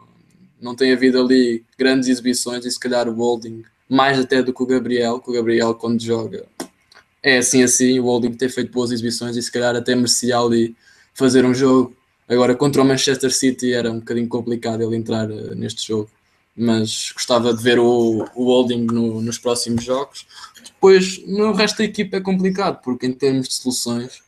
[0.60, 4.64] não tem havido ali grandes exibições, e se calhar o Holding mais até do que
[4.64, 6.46] o Gabriel, que o Gabriel quando joga
[7.24, 10.76] é assim assim, o Holding tem feito boas exibições e se calhar até merecia ali
[11.14, 11.96] fazer um jogo.
[12.28, 16.10] Agora contra o Manchester City era um bocadinho complicado ele entrar uh, neste jogo,
[16.56, 20.26] mas gostava de ver o, o Holding no, nos próximos jogos.
[20.64, 24.24] Depois no resto da equipa é complicado, porque em termos de soluções,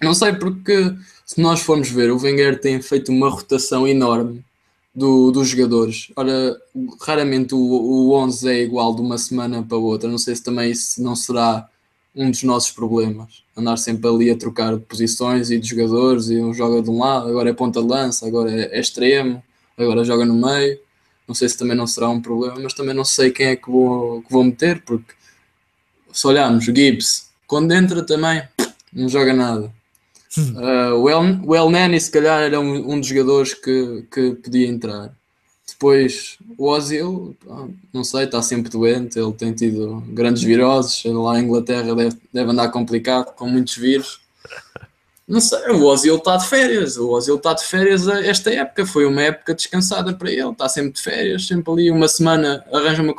[0.00, 0.94] não sei porque
[1.24, 4.44] se nós formos ver, o Wenger tem feito uma rotação enorme
[4.94, 6.12] do, dos jogadores.
[6.14, 6.56] Ora,
[7.00, 10.08] raramente o, o 11 é igual de uma semana para outra.
[10.08, 11.68] Não sei se também isso não será
[12.14, 13.42] um dos nossos problemas.
[13.56, 16.98] Andar sempre ali a trocar de posições e de jogadores, e um joga de um
[16.98, 19.42] lado, agora é ponta-lança, agora é, é, extremo,
[19.76, 20.78] agora joga no meio.
[21.26, 23.70] Não sei se também não será um problema, mas também não sei quem é que
[23.70, 25.14] vou, que vou meter, porque
[26.12, 28.42] se olharmos, Gibbs, quando entra também
[28.92, 29.73] não joga nada.
[30.38, 34.34] Uh, o, El, o El Nani, se calhar, era um, um dos jogadores que, que
[34.34, 35.14] podia entrar.
[35.66, 37.36] Depois, o Ozil,
[37.92, 39.18] não sei, está sempre doente.
[39.18, 41.02] Ele tem tido grandes viroses.
[41.04, 44.20] Lá em Inglaterra deve, deve andar complicado, com muitos vírus.
[45.26, 46.98] Não sei, o Ozil está de férias.
[46.98, 48.84] O Ozil está de férias esta época.
[48.86, 50.50] Foi uma época descansada para ele.
[50.50, 52.64] Está sempre de férias, sempre ali uma semana.
[52.70, 53.14] Arranja uma,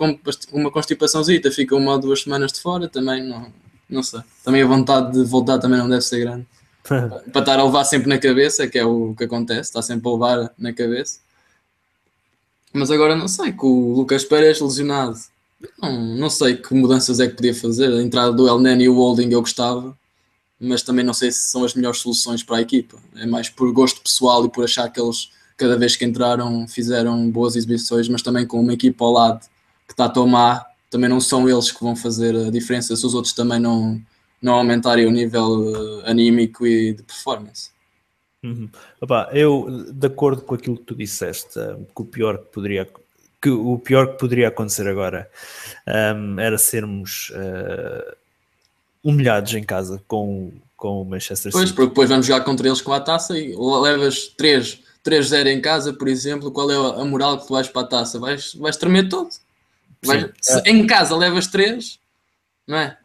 [0.52, 2.88] uma constipaçãozita, fica uma ou duas semanas de fora.
[2.88, 3.48] Também não,
[3.90, 4.22] não sei.
[4.44, 6.46] Também a vontade de voltar também não deve ser grande
[7.32, 10.12] para estar a levar sempre na cabeça, que é o que acontece, está sempre a
[10.12, 11.20] levar na cabeça.
[12.72, 15.18] Mas agora não sei, com o Lucas Pérez lesionado,
[15.82, 17.92] não, não sei que mudanças é que podia fazer.
[17.92, 19.98] A entrada do El Neni e o Holding eu gostava,
[20.60, 22.98] mas também não sei se são as melhores soluções para a equipa.
[23.16, 27.30] É mais por gosto pessoal e por achar que eles, cada vez que entraram, fizeram
[27.32, 29.40] boas exibições, mas também com uma equipa ao lado
[29.88, 33.14] que está a tomar, também não são eles que vão fazer a diferença se os
[33.14, 34.02] outros também não,
[34.42, 37.72] não aumentarem o nível uh, anímico e de performance.
[38.44, 38.70] Uhum.
[39.02, 42.88] Opa, eu, de acordo com aquilo que tu disseste, um, que o pior que poderia
[43.42, 45.30] que o pior que poderia acontecer agora
[46.16, 48.16] um, era sermos uh,
[49.04, 51.54] humilhados em casa com, com o Manchester City.
[51.54, 55.62] Pois, porque depois vamos jogar contra eles com a taça e levas 3, 3-0 em
[55.62, 58.18] casa, por exemplo, qual é a moral que tu vais para a taça?
[58.20, 59.30] Vais, vais tremer todo.
[60.04, 60.72] Vais, é.
[60.72, 62.00] Em casa levas 3,
[62.68, 62.98] não é?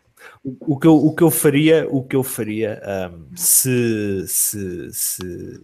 [0.43, 2.81] O, que eu, o que eu faria, o que eu faria
[3.13, 5.61] um, se, se, se,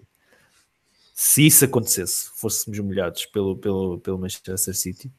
[1.14, 5.10] se isso acontecesse, fôssemos humilhados pelo, pelo, pelo Manchester City,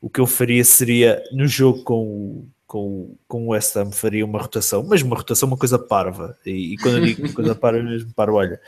[0.00, 4.40] o que eu faria seria no jogo com, com, com o West Ham faria uma
[4.40, 6.38] rotação, mas uma rotação, uma coisa parva.
[6.46, 8.60] E, e quando eu digo coisa parva, mesmo parva, olha,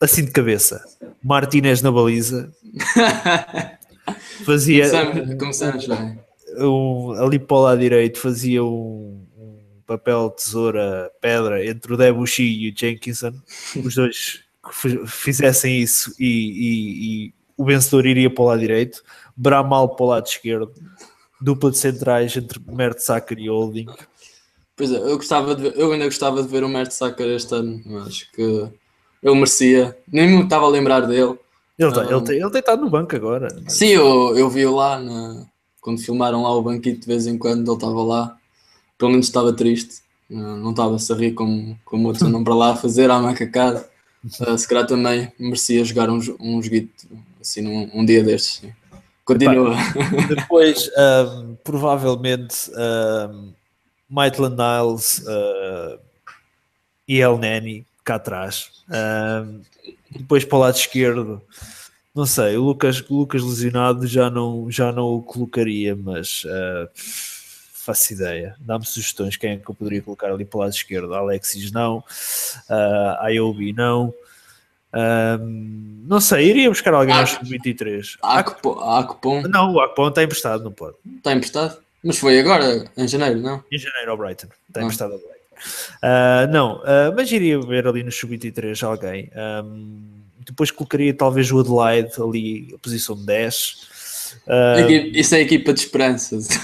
[0.00, 0.82] assim de cabeça,
[1.22, 2.50] Martinez na baliza
[4.46, 4.88] fazia.
[4.88, 6.25] Começamos, começamos bem
[6.58, 12.42] um, ali para o lado direito fazia um, um, papel tesoura pedra entre o Debussy
[12.42, 13.34] e o Jenkinson,
[13.84, 19.02] os dois que fizessem isso e, e, e, o vencedor iria para o lado direito,
[19.36, 20.72] Bramal para o lado esquerdo,
[21.40, 23.86] dupla de centrais entre Mertzacker e Holding.
[24.76, 27.82] Pois é, eu, gostava de ver, eu ainda gostava de ver o Mertzacker este ano,
[28.06, 31.38] acho que ele merecia, nem me estava a lembrar dele.
[31.78, 33.48] Ele, tá, um, ele, tem, ele tem estado no banco agora.
[33.68, 35.46] Sim, eu, eu vi-o lá na,
[35.86, 38.36] quando filmaram lá o banquito de vez em quando, ele estava lá,
[38.98, 42.76] pelo menos estava triste, não estava-se a rir como, como outros andam para lá a
[42.76, 43.88] fazer a macacada.
[44.24, 47.06] Uh, se calhar também merecia jogar um, um joguito
[47.40, 48.56] assim num, um dia destes.
[48.62, 48.72] Sim.
[49.24, 49.76] Continua.
[50.28, 52.68] Depois, um, provavelmente,
[53.30, 53.52] um,
[54.10, 56.00] Maitland Niles uh,
[57.06, 58.72] e El Neni cá atrás.
[58.90, 59.60] Um,
[60.10, 61.40] depois para o lado esquerdo,
[62.16, 66.88] não sei, o Lucas, o Lucas lesionado já não, já não o colocaria, mas uh,
[66.94, 68.56] faço ideia.
[68.58, 71.14] Dá-me sugestões quem é que eu poderia colocar ali para o lado esquerdo.
[71.14, 74.14] Alexis não, uh, Ayobi não.
[74.94, 78.16] Um, não sei, iria buscar alguém aos 23.
[78.22, 79.42] Acpon.
[79.42, 80.96] Não, o Acpon está emprestado, não pode.
[81.18, 81.78] Está emprestado?
[82.02, 83.62] Mas foi agora, em janeiro, não?
[83.70, 84.46] Em janeiro ao Brighton.
[84.68, 84.84] Está Ah.
[84.84, 85.36] emprestado ao Brighton.
[86.00, 89.30] Ah, não, ah, mas iria ver ali no Sub-23 alguém.
[89.34, 90.15] Ahm,
[90.46, 93.96] depois colocaria talvez o Adelaide ali, a posição de 10.
[94.48, 96.48] Ah, Equipe- Isso é a equipa de esperanças.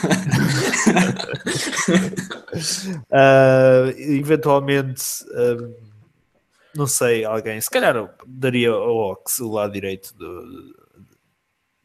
[3.11, 5.03] ah, eventualmente,
[5.35, 5.73] ahm,
[6.75, 10.75] não sei, alguém, se calhar daria ao Ox o lado direito do,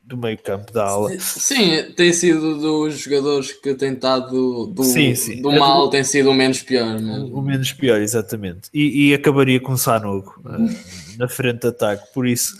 [0.07, 1.11] do meio campo da ala.
[1.19, 5.41] Sim, tem sido dos jogadores que tem estado do, Sim, sim.
[5.41, 6.95] do É mal, do- tem sido o menos pior.
[6.95, 7.37] O, mesmo.
[7.37, 8.69] o menos pior, exatamente.
[8.73, 10.57] E, e acabaria com o Sanogo ah,
[11.19, 12.07] na frente de ataque.
[12.13, 12.57] Por isso,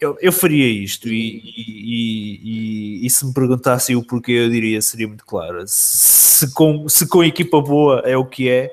[0.00, 1.08] eu, eu faria isto.
[1.08, 2.40] E, e-
[3.02, 5.62] e- e se me perguntassem o porquê, eu diria: seria muito claro.
[5.66, 8.72] Se com, se com equipa boa é o que é,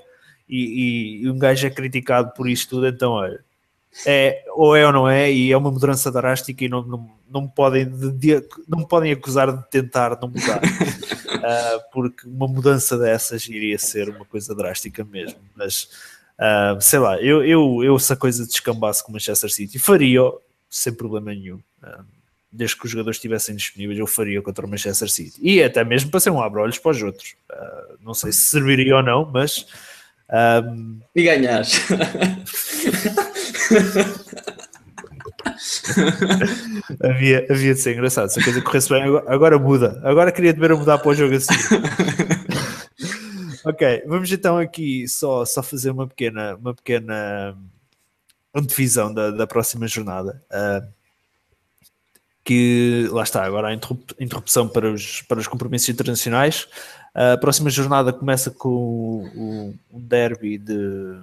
[0.50, 3.45] e, e um gajo é criticado por isto tudo, então olha.
[4.06, 7.42] É, ou é ou não é, e é uma mudança drástica e não, não, não,
[7.44, 10.62] me podem, de- não podem acusar de tentar não mudar.
[11.48, 15.38] Ah, porque uma mudança dessas iria ser uma coisa drástica mesmo.
[15.56, 15.88] Mas
[16.40, 20.22] ah, sei lá, eu, eu, eu se a coisa descambasse com o Manchester City, faria
[20.72, 21.60] sem problema nenhum.
[21.84, 22.04] Ah,
[22.52, 25.40] desde que os jogadores estivessem disponíveis, eu faria contra o Manchester City.
[25.40, 27.36] E até mesmo para ser um abre-olhos para os outros.
[27.52, 29.68] Ah, não sei se serviria ou não, mas
[30.30, 30.64] ah,
[31.16, 31.80] E ganhares.
[37.04, 38.30] havia, havia de ser engraçado.
[38.30, 40.00] Se a coisa corresse bem, agora, muda.
[40.04, 41.54] Agora queria te ver a mudar para o jogo assim.
[43.66, 47.56] ok, vamos então aqui só, só fazer uma pequena, uma pequena
[48.54, 50.42] antevisão da, da próxima jornada.
[50.52, 50.84] Ah,
[52.44, 56.68] que lá está, agora a interrup- interrupção para os, para os compromissos internacionais.
[57.14, 61.18] A próxima jornada começa com o, o- um derby de,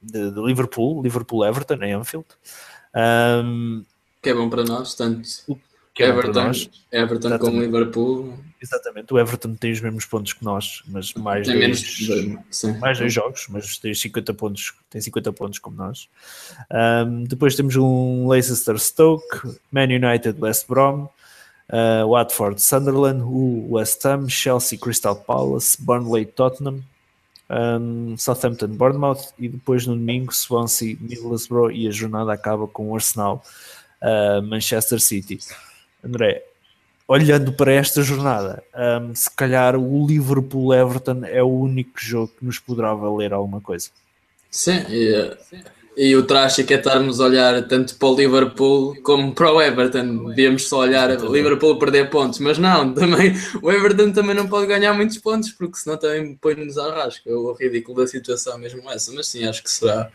[0.00, 2.26] de, de Liverpool, Liverpool-Everton, em Anfield.
[2.94, 3.84] Um,
[4.22, 5.28] que é bom para nós, tanto
[5.94, 6.70] que é Everton, nós.
[6.92, 7.40] Everton Exatamente.
[7.40, 11.80] como Liverpool Exatamente, o Everton tem os mesmos pontos que nós, mas mais tem menos
[12.06, 12.76] dois, sim.
[12.78, 16.08] mais dois jogos, mas tem 50 pontos, tem 50 pontos como nós.
[17.06, 21.08] Um, depois temos um Leicester Stoke, Man United West Brom,
[21.68, 26.82] uh, Watford Sunderland, o West Ham, Chelsea Crystal Palace, Burnley Tottenham,
[27.50, 32.94] um, Southampton Bournemouth e depois no domingo Swansea Middlesbrough e a jornada acaba com o
[32.94, 33.42] Arsenal
[34.02, 35.38] uh, Manchester City.
[36.04, 36.44] André,
[37.06, 38.62] olhando para esta jornada,
[39.00, 43.60] um, se calhar o Liverpool Everton é o único jogo que nos poderá valer alguma
[43.60, 43.90] coisa.
[44.50, 45.36] Sim, e,
[45.98, 50.26] e o trágico é estarmos a olhar tanto para o Liverpool como para o Everton.
[50.28, 54.68] Devíamos só olhar o Liverpool perder pontos, mas não, também o Everton também não pode
[54.68, 57.28] ganhar muitos pontos, porque senão também põe-nos à rasca.
[57.28, 60.08] O ridículo da situação é mesmo essa, mas sim, acho que será,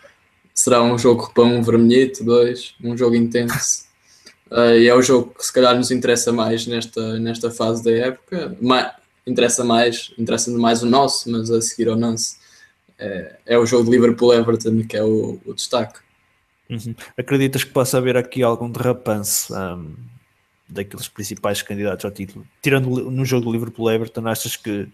[0.53, 3.83] será um jogo para um vermelhito, dois, um jogo intenso.
[4.49, 7.91] Uh, e é o jogo que se calhar nos interessa mais nesta, nesta fase da
[7.91, 8.55] época.
[8.61, 8.93] Ma
[9.27, 12.41] interessa mais, interessa mais o nosso, mas a seguir ao nosso
[13.03, 15.99] é, é o jogo de Liverpool-Everton que é o, o destaque.
[16.69, 16.95] Uhum.
[17.17, 19.93] Acreditas que possa haver aqui algum derrapanço um,
[20.67, 22.47] daqueles principais candidatos ao título?
[22.61, 24.87] Tirando no jogo do Liverpool-Everton, achas que,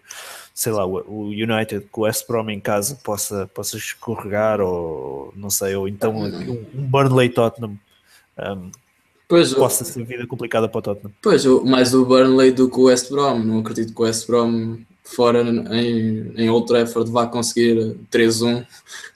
[0.53, 5.51] sei lá, o United com o West Brom em casa possa, possa escorregar ou não
[5.51, 7.77] sei, ou então um, um Burnley-Tottenham
[8.39, 8.71] um,
[9.27, 11.13] Pois, possa ser vida complicada para o Tottenham?
[11.21, 13.37] Pois, mais o Burnley do que o West Brom.
[13.37, 14.79] Não acredito que o West Brom
[15.09, 18.65] fora em, em Old Trafford vá conseguir 3-1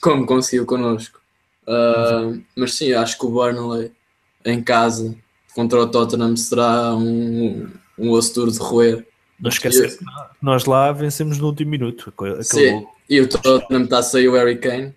[0.01, 1.19] como conseguiu connosco.
[1.67, 3.91] Uh, mas sim, acho que o Burnley
[4.45, 5.15] em casa
[5.55, 9.05] contra o Tottenham será um, um osso duro de roer.
[9.39, 10.05] Não esquecer que
[10.41, 12.11] nós lá vencemos no último minuto.
[12.43, 14.93] Sim, e o Tottenham está a sair o Harry Kane.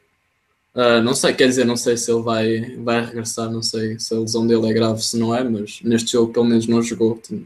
[0.74, 4.14] Uh, não sei, quer dizer, não sei se ele vai, vai regressar, não sei se
[4.14, 7.18] a lesão dele é grave, se não é, mas neste jogo pelo menos não jogou,
[7.22, 7.40] tinha-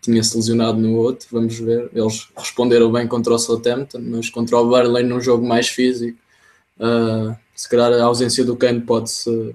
[0.00, 1.90] tinha-se lesionado no outro, vamos ver.
[1.94, 6.18] Eles responderam bem contra o Southampton, mas contra o Burnley num jogo mais físico,
[6.78, 9.54] uh, se calhar a ausência do Kane pode-se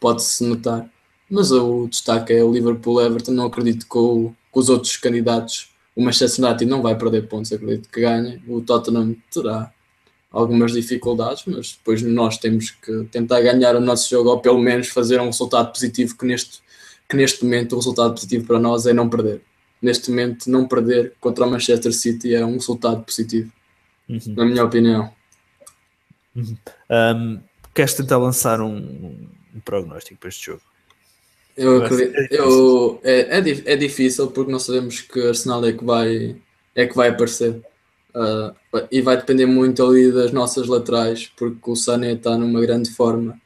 [0.00, 0.88] pode -se notar.
[1.30, 6.02] Mas o destaque é o Liverpool-Everton, não acredito que, o- que os outros candidatos, o
[6.02, 9.72] Manchester United não vai perder pontos, acredito que ganhe, o Tottenham terá
[10.30, 14.88] algumas dificuldades, mas depois nós temos que tentar ganhar o nosso jogo ou pelo menos
[14.88, 16.60] fazer um resultado positivo que neste,
[17.08, 19.42] que neste momento o resultado positivo para nós é não perder.
[19.82, 23.50] Neste momento não perder contra o Manchester City é um resultado positivo,
[24.08, 24.20] Uhum.
[24.28, 25.12] na minha opinião.
[26.36, 27.40] Um,
[27.74, 28.76] queres tentar lançar um,
[29.54, 30.62] um prognóstico para este jogo?
[31.56, 36.36] Eu acredito, eu, é, é, é difícil porque não sabemos que Arsenal é que vai,
[36.74, 37.60] é que vai aparecer.
[38.14, 38.54] Ah,
[38.90, 43.40] e vai depender muito ali das nossas laterais, porque o Sané está numa grande forma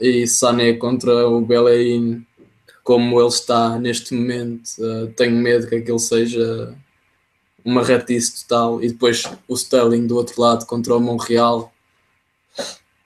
[0.00, 2.26] e Sané contra o Bellerin,
[2.82, 6.74] como ele está neste momento, ah, tenho medo que aquele seja
[7.64, 11.72] uma retice total, e depois o Sterling do outro lado contra o Montreal.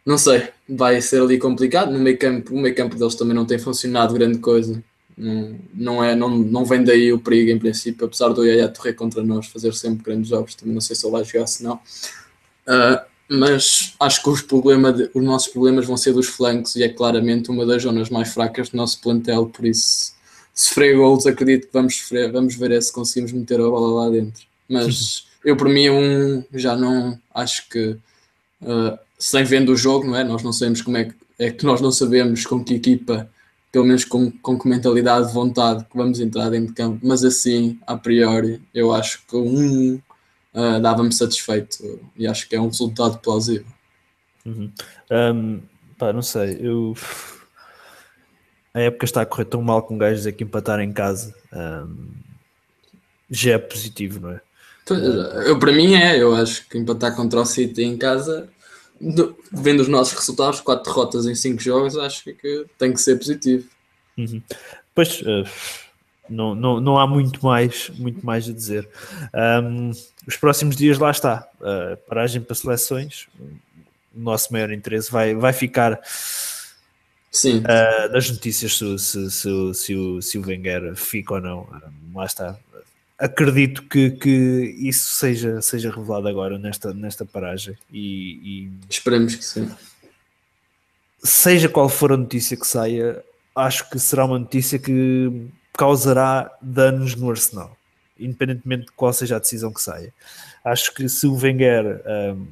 [0.05, 1.93] Não sei, vai ser ali complicado.
[1.93, 4.83] No meio campo, o meio campo deles também não tem funcionado grande coisa.
[5.17, 8.93] Não, não, é, não, não vem daí o perigo em princípio, apesar do Yaya Torre
[8.93, 11.77] contra nós fazer sempre grandes jogos, também não sei se ele vai jogar se não.
[12.67, 16.83] Uh, mas acho que os, problema de, os nossos problemas vão ser dos flancos e
[16.83, 20.15] é claramente uma das zonas mais fracas do nosso plantel, por isso
[20.55, 24.05] se sofrer gols acredito que vamos sofrer, vamos ver é se conseguimos meter a bola
[24.05, 24.45] lá dentro.
[24.69, 27.97] Mas eu por mim um já não acho que
[28.63, 30.25] uh, sem vendo o jogo, não é?
[30.25, 33.29] Nós não sabemos como é que é que nós não sabemos com que equipa,
[33.71, 37.25] pelo menos com, com que mentalidade de vontade que vamos entrar dentro de campo, mas
[37.25, 40.01] assim, a priori, eu acho que um
[40.57, 43.67] uh, dava-me satisfeito e acho que é um resultado plausível.
[44.45, 44.73] Uhum.
[45.11, 45.63] Um,
[45.99, 46.95] pá, não sei, eu
[48.73, 52.09] a época está a correr tão mal com gajos aqui empatar em casa um,
[53.31, 54.41] já é positivo, não é?
[55.47, 58.49] Eu, para mim é, eu acho que empatar contra o City em casa,
[59.51, 63.69] vendo os nossos resultados, quatro derrotas em cinco jogos, acho que tem que ser positivo.
[64.17, 64.41] Uhum.
[64.95, 65.45] Pois uh,
[66.29, 68.89] não, não, não há muito mais, muito mais a dizer.
[69.63, 69.91] Um,
[70.27, 71.49] os próximos dias lá está.
[71.61, 73.29] Uh, paragem para seleções.
[74.15, 76.01] O nosso maior interesse vai, vai ficar
[77.37, 77.59] Sim.
[77.59, 81.69] Uh, das notícias se, se, se, se, o, se o Wenger fica ou não.
[82.15, 82.59] lá está.
[83.19, 89.45] Acredito que, que isso seja, seja revelado agora nesta, nesta paragem e, e esperemos que
[89.45, 89.71] sim.
[91.23, 93.23] Seja qual for a notícia que saia,
[93.55, 97.77] acho que será uma notícia que causará danos no Arsenal,
[98.19, 100.13] independentemente de qual seja a decisão que saia.
[100.65, 102.03] Acho que se o Wenger
[102.35, 102.47] um,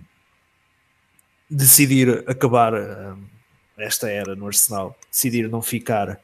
[1.48, 3.24] decidir acabar um,
[3.76, 6.20] esta era no Arsenal, decidir não ficar,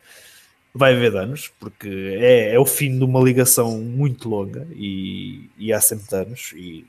[0.74, 5.72] vai haver danos, porque é, é o fim de uma ligação muito longa e, e
[5.72, 6.52] há sempre danos.
[6.54, 6.86] E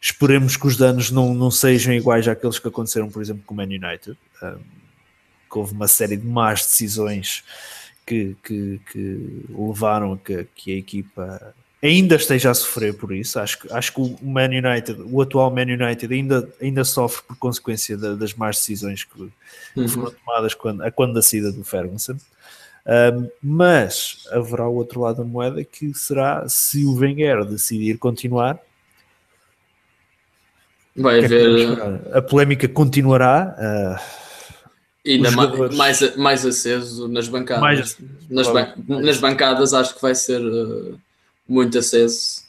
[0.00, 3.56] esperemos que os danos não, não sejam iguais àqueles que aconteceram, por exemplo, com o
[3.56, 4.58] Man United, um,
[5.50, 7.44] que houve uma série de más decisões
[8.10, 13.38] que, que, que levaram a que, que, a equipa ainda esteja a sofrer por isso.
[13.38, 17.96] Acho, acho que o Man United, o atual Man United, ainda, ainda sofre por consequência
[17.96, 19.30] da, das más decisões que,
[19.76, 19.88] uhum.
[19.88, 22.16] foram tomadas quando, a quando da saída do Ferguson.
[22.84, 28.58] Um, mas haverá o outro lado da moeda que será se o Wenger decidir continuar.
[30.96, 31.78] Vai é haver.
[32.12, 33.54] A polémica continuará.
[33.56, 34.19] Uh,
[35.06, 35.30] Ainda
[35.76, 37.62] mais, mais aceso nas bancadas.
[37.62, 37.98] Mais...
[38.28, 40.98] Nas, ban nas bancadas acho que vai ser uh,
[41.48, 42.42] muito aceso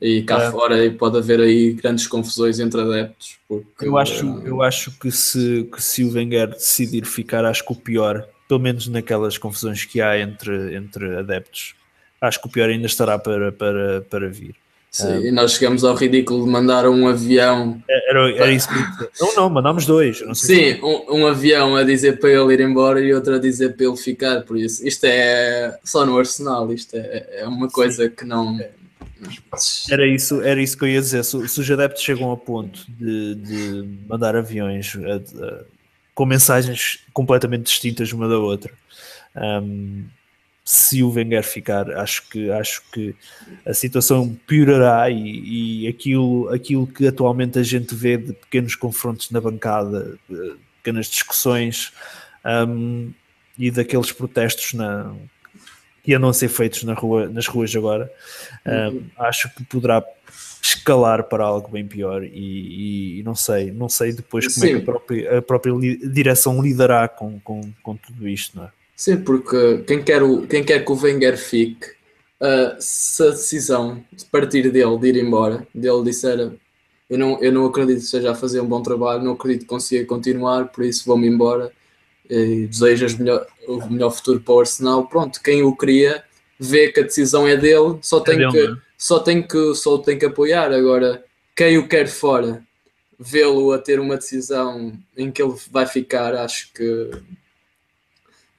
[0.00, 0.50] e cá é.
[0.50, 3.38] fora pode haver aí grandes confusões entre adeptos.
[3.48, 7.64] Porque, eu, acho, uh, eu acho que se, que se o Wenger decidir ficar, acho
[7.64, 11.76] que o pior, pelo menos naquelas confusões que há entre, entre adeptos,
[12.20, 14.56] acho que o pior ainda estará para, para, para vir.
[14.92, 17.82] Sim, um, e nós chegamos ao ridículo de mandar um avião.
[17.88, 18.74] É, era, era isso que
[19.18, 20.20] Não, não, mandámos dois.
[20.20, 23.74] Não Sim, um, um, avião a dizer para ele ir embora e outro a dizer
[23.74, 24.42] para ele ficar.
[24.42, 28.10] Por isso, isto é só no Arsenal, isto é, é uma coisa Sim.
[28.10, 28.60] que não.
[29.90, 31.24] Era isso, era isso que eu ia dizer.
[31.24, 35.64] Se, se os adeptos chegam a ponto de, de mandar aviões a, a,
[36.14, 38.70] com mensagens completamente distintas uma da outra.
[39.34, 40.04] Um,
[40.72, 43.14] se o Wenger ficar, acho que, acho que
[43.66, 49.30] a situação piorará e, e aquilo, aquilo que atualmente a gente vê de pequenos confrontos
[49.30, 50.18] na bancada,
[50.78, 51.92] pequenas discussões
[52.66, 53.12] um,
[53.58, 55.14] e daqueles protestos na,
[56.02, 58.10] que andam a ser feitos na rua, nas ruas agora,
[58.66, 60.02] um, acho que poderá
[60.62, 64.68] escalar para algo bem pior e, e não sei, não sei depois como Sim.
[64.68, 65.74] é que a própria, a própria
[66.10, 68.70] direção lidará com, com, com tudo isto, não é?
[68.96, 71.86] Sim, porque quem quer, o, quem quer que o Wenger fique,
[72.40, 76.52] uh, se a decisão de partir dele, de ir embora, dele disser
[77.10, 79.66] eu não, eu não acredito que esteja a fazer um bom trabalho, não acredito que
[79.66, 81.70] consiga continuar, por isso vou-me embora
[82.30, 85.06] e desejo melhor, o melhor futuro para o Arsenal.
[85.06, 86.24] Pronto, quem o queria
[86.58, 90.18] vê que a decisão é dele, só tem, é que, só tem que só tem
[90.18, 90.72] que apoiar.
[90.72, 91.22] Agora,
[91.54, 92.62] quem o quer fora,
[93.18, 97.10] vê-lo a ter uma decisão em que ele vai ficar, acho que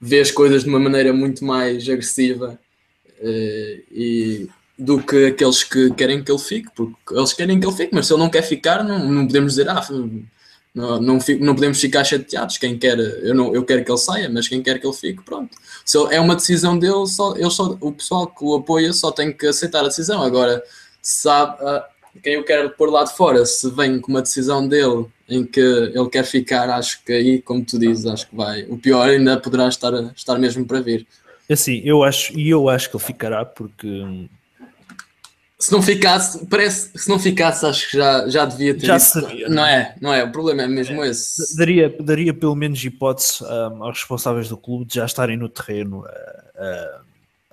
[0.04, 2.58] vê as coisas de uma maneira muito mais agressiva
[3.20, 4.46] uh, e
[4.78, 8.06] do que aqueles que querem que ele fique, porque eles querem que ele fique, mas
[8.06, 9.82] se ele não quer ficar, não, não podemos dizer, ah,
[10.74, 12.58] não, não, fico, não podemos ficar chateados.
[12.58, 15.22] Quem quer, eu, não, eu quero que ele saia, mas quem quer que ele fique,
[15.22, 15.56] pronto.
[15.86, 19.10] Se ele, é uma decisão dele, só, ele só, o pessoal que o apoia só
[19.10, 20.22] tem que aceitar a decisão.
[20.22, 20.62] Agora,
[21.00, 21.56] sabe,
[22.22, 25.60] quem eu quero pôr lá de fora, se vem com uma decisão dele em que
[25.60, 28.64] ele quer ficar, acho que aí, como tu dizes, acho que vai.
[28.64, 31.06] O pior ainda poderá estar, estar mesmo para vir.
[31.50, 34.28] Assim, eu acho, e eu acho que ele ficará porque
[35.64, 38.86] se não ficasse, parece se não ficasse, acho que já, já devia ter.
[38.86, 39.20] Já isso.
[39.20, 39.94] sabia, não não é?
[40.00, 40.24] Não é?
[40.24, 41.56] O problema é mesmo esse.
[41.56, 46.04] Daria, daria pelo menos hipótese um, aos responsáveis do clube de já estarem no terreno
[46.04, 46.10] a,
[46.62, 47.00] a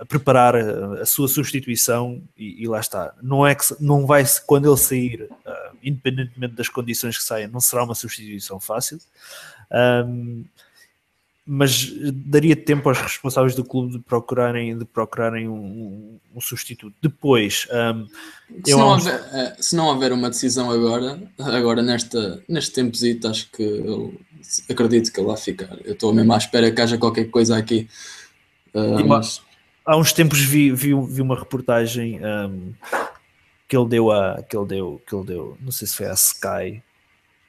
[0.07, 3.13] preparar a, a, sua substituição e, e, lá está.
[3.21, 7.59] Não é que não vai quando ele sair, uh, independentemente das condições que saia, não
[7.59, 8.99] será uma substituição fácil.
[10.05, 10.43] Um,
[11.45, 16.95] mas daria tempo aos responsáveis do clube de procurarem, de procurarem um, um substituto.
[17.01, 18.07] Depois, um,
[18.63, 23.51] se, não houver, eh, se, não houver, uma decisão agora, agora nesta, neste tempozito, acho
[23.51, 24.13] que eu
[24.69, 25.77] acredito que ele vai ficar.
[25.83, 27.89] Eu estou mesmo à espera que haja qualquer coisa aqui.
[28.73, 29.41] Uh, mas...
[29.91, 32.73] Há uns tempos vi, vi, vi uma reportagem um,
[33.67, 36.13] que ele deu a que ele deu, que ele deu, não sei se foi a
[36.13, 36.81] Sky,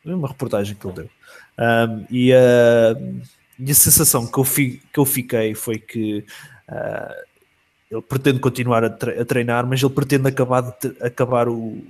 [0.05, 1.11] uma reportagem que ele deu.
[1.59, 3.23] Um, e uh,
[3.59, 6.25] e a sensação que eu, fi, que eu fiquei foi que
[6.69, 7.15] uh,
[7.89, 11.81] ele pretende continuar a, treinar, mas ele pretende acabar de, acabar o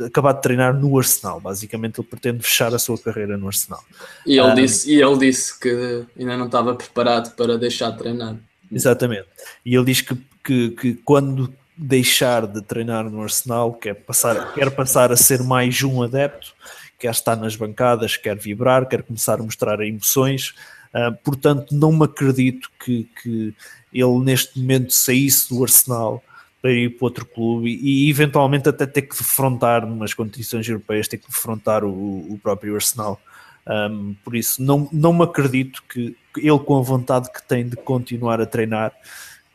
[0.00, 1.40] acabar de treinar no Arsenal.
[1.40, 3.82] Basicamente, ele pretende fechar a sua carreira no Arsenal.
[4.24, 7.98] E ele, uh, disse, e ele disse que ainda não estava preparado para deixar de
[7.98, 8.36] treinar.
[8.70, 9.26] Exatamente.
[9.64, 14.70] E ele diz que, que, que quando deixar de treinar no Arsenal, quer passar, quer
[14.70, 16.54] passar a ser mais um adepto,
[16.98, 20.54] quer estar nas bancadas, quer vibrar, quer começar a mostrar emoções.
[20.94, 23.54] Uh, portanto, não me acredito que, que
[23.92, 26.22] ele neste momento saísse do Arsenal
[26.62, 31.06] para ir para outro clube e, e eventualmente até ter que defrontar nas competições europeias,
[31.06, 33.20] ter que defrontar o, o próprio Arsenal.
[33.66, 37.76] Um, por isso, não, não me acredito que ele, com a vontade que tem de
[37.76, 38.92] continuar a treinar,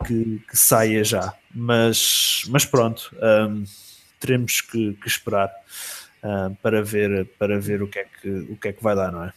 [0.06, 1.34] que, que saia já.
[1.54, 3.16] Mas, mas pronto,
[3.50, 3.64] um,
[4.20, 5.52] teremos que, que esperar
[6.24, 9.12] uh, para, ver, para ver o que, é que, o que é que vai dar,
[9.12, 9.34] não é?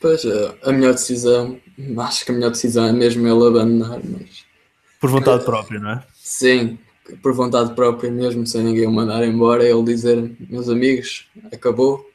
[0.00, 1.60] Pois, é, a melhor decisão,
[1.98, 4.46] acho que a melhor decisão é mesmo ele abandonar, mas...
[5.00, 6.04] Por vontade própria, não é?
[6.14, 6.78] Sim,
[7.22, 12.08] por vontade própria mesmo, sem ninguém o mandar embora, ele dizer, meus amigos, acabou,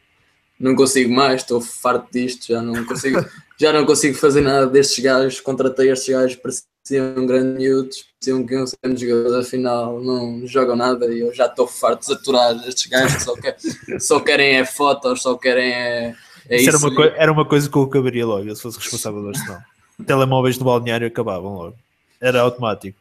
[0.59, 3.25] não consigo mais, estou farto disto, já não consigo,
[3.63, 8.53] já não consigo fazer nada destes gajos, contratei estes gajos, pareciam grandes miúdos, pareciam que
[8.53, 12.87] iam ser jogadores, afinal não jogam nada e eu já estou farto de aturar estes
[12.87, 13.57] gajos, só, quer,
[13.99, 16.15] só querem é fotos, só querem é
[16.49, 19.21] é isso, isso era, uma era uma coisa que eu acabaria logo, se fosse responsável
[19.21, 19.61] do Arsenal.
[20.05, 21.75] Telemóveis do balneário acabavam logo.
[22.19, 22.99] Era automático.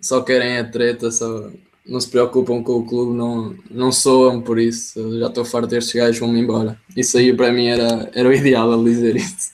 [0.00, 1.50] Só querem a treta, só
[1.86, 5.18] não se preocupam com o clube, não, não soam por isso.
[5.18, 6.78] já estou farto destes gajos, vão-me embora.
[6.96, 9.52] Isso aí para mim era, era o ideal a dizer isso.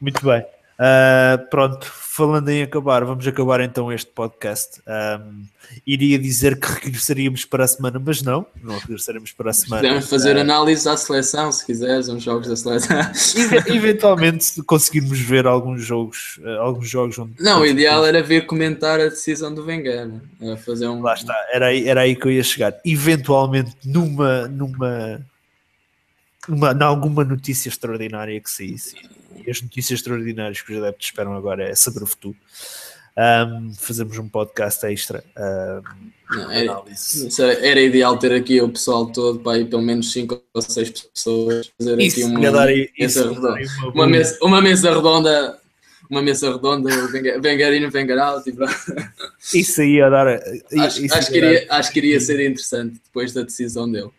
[0.00, 0.44] Muito bem.
[0.78, 4.80] Uh, pronto, falando em acabar, vamos acabar então este podcast.
[4.86, 5.44] Um,
[5.86, 9.82] iria dizer que regressaríamos para a semana, mas não, não regressaremos para a semana.
[9.82, 12.96] Podemos fazer uh, análise à seleção, se quiseres, uns jogos da seleção.
[13.66, 17.34] Eventualmente, se conseguirmos ver alguns jogos, uh, alguns jogos onde.
[17.40, 20.10] Não, o ideal era ver comentar a decisão do Wenger,
[20.40, 20.56] né?
[20.56, 21.00] fazer um.
[21.00, 22.74] Lá está, era aí, era aí que eu ia chegar.
[22.84, 24.48] Eventualmente, numa.
[24.48, 25.24] numa
[26.48, 28.96] uma, em alguma notícia extraordinária que saísse.
[29.46, 32.36] E as notícias extraordinárias que os adeptos esperam agora é saber o futuro.
[33.16, 35.22] Um, fazemos um podcast extra.
[35.36, 36.82] Um, Não, era,
[37.60, 41.70] era, ideal ter aqui o pessoal todo para ir pelo menos 5 ou 6 pessoas.
[41.78, 43.54] Fazer isso, aqui uma, dar aí, mesa redonda.
[43.94, 45.62] Uma, mesa, uma mesa redonda
[46.12, 46.90] uma mesa redonda,
[47.40, 48.42] Vengarino Vengaral.
[49.54, 50.26] Isso aí dar.
[50.26, 54.10] Acho, acho, que iria, acho que iria ser interessante depois da decisão dele.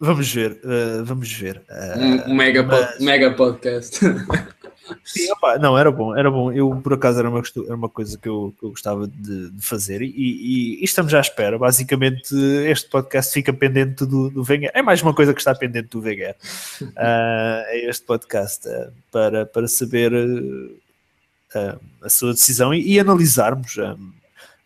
[0.00, 1.60] Vamos ver, uh, vamos ver.
[1.68, 3.00] Uh, um, um mega, mas...
[3.00, 3.98] mega podcast.
[5.04, 6.52] Sim, opa, não, era bom, era bom.
[6.52, 9.66] Eu, por acaso, era uma, era uma coisa que eu, que eu gostava de, de
[9.66, 11.58] fazer e, e, e, estamos à espera.
[11.58, 12.34] Basicamente,
[12.66, 14.70] este podcast fica pendente do, do Wenger.
[14.72, 16.36] É mais uma coisa que está pendente do Wenger.
[16.80, 16.86] Uh,
[17.68, 23.76] é este podcast uh, para, para saber uh, a sua decisão e, e analisarmos,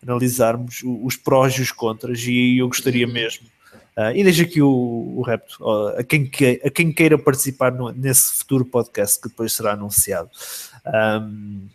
[0.01, 2.21] analisarmos os prós e os contras.
[2.25, 3.47] E eu gostaria mesmo
[3.95, 7.71] Uh, e deixo aqui o, o repto uh, a, quem que, a quem queira participar
[7.71, 10.29] no, nesse futuro podcast que depois será anunciado.
[11.21, 11.67] Um,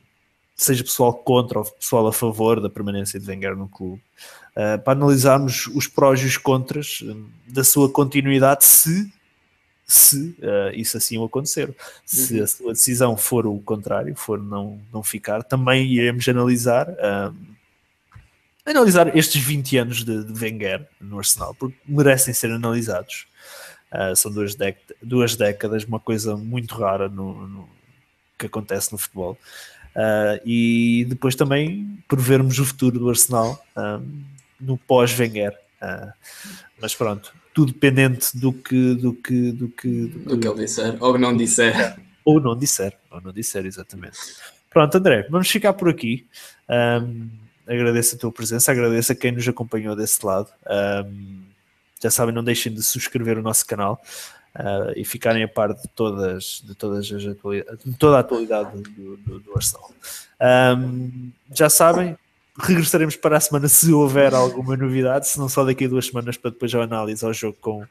[0.56, 4.02] seja pessoal contra ou pessoal a favor da permanência de Wenger no clube,
[4.56, 7.04] uh, para analisarmos os prós e os contras
[7.46, 9.12] da sua continuidade se,
[9.86, 11.72] se uh, isso assim o acontecer.
[12.04, 12.42] Se uhum.
[12.42, 16.88] a sua decisão for o contrário, for não, não ficar, também iremos analisar
[18.70, 23.26] analisar estes 20 anos de, de Wenger no Arsenal, porque merecem ser analisados.
[23.92, 24.56] Uh, são duas,
[25.02, 27.68] duas, décadas, uma coisa muito rara no, no
[28.38, 29.38] que acontece no futebol.
[29.96, 34.06] Uh, e depois também prevermos o futuro do Arsenal uh,
[34.60, 35.56] no pós-Wenger.
[36.80, 40.58] mas pronto, tudo dependente do que do que do que, do que, do que ele
[40.58, 41.96] disser ou não disser.
[42.24, 44.18] Ou não disser, ou não disser, exatamente.
[44.70, 46.26] Pronto, André, vamos ficar por aqui.
[46.68, 47.30] Um,
[47.68, 50.48] agradeço a tua presença, agradeço a quem nos acompanhou desse lado.
[51.06, 51.42] Um,
[52.02, 54.00] já sabem, não deixem de subscrever o nosso canal
[54.56, 58.82] uh, e ficarem a par de todas, de todas as atualidades, de toda a atualidade
[58.82, 59.90] do, do, do Arsenal.
[60.78, 62.16] Um, já sabem,
[62.58, 66.36] regressaremos para a semana se houver alguma novidade, se não só daqui a duas semanas
[66.36, 67.84] para depois a análise ao jogo com,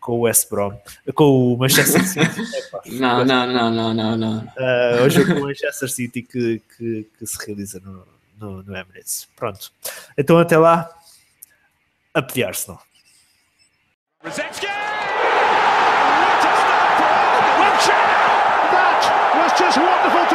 [0.00, 0.72] com o West Brom,
[1.14, 2.42] com o Manchester City.
[2.98, 4.38] não, não, não, não, não, não.
[4.38, 8.06] Uh, o jogo com o Manchester City que, que, que se realiza no,
[8.40, 9.28] no, no, Emirates.
[9.36, 9.70] Pronto.
[10.16, 10.90] Então até lá,
[12.14, 12.82] a pedir Arsenal.
[19.58, 20.29] Just wonderful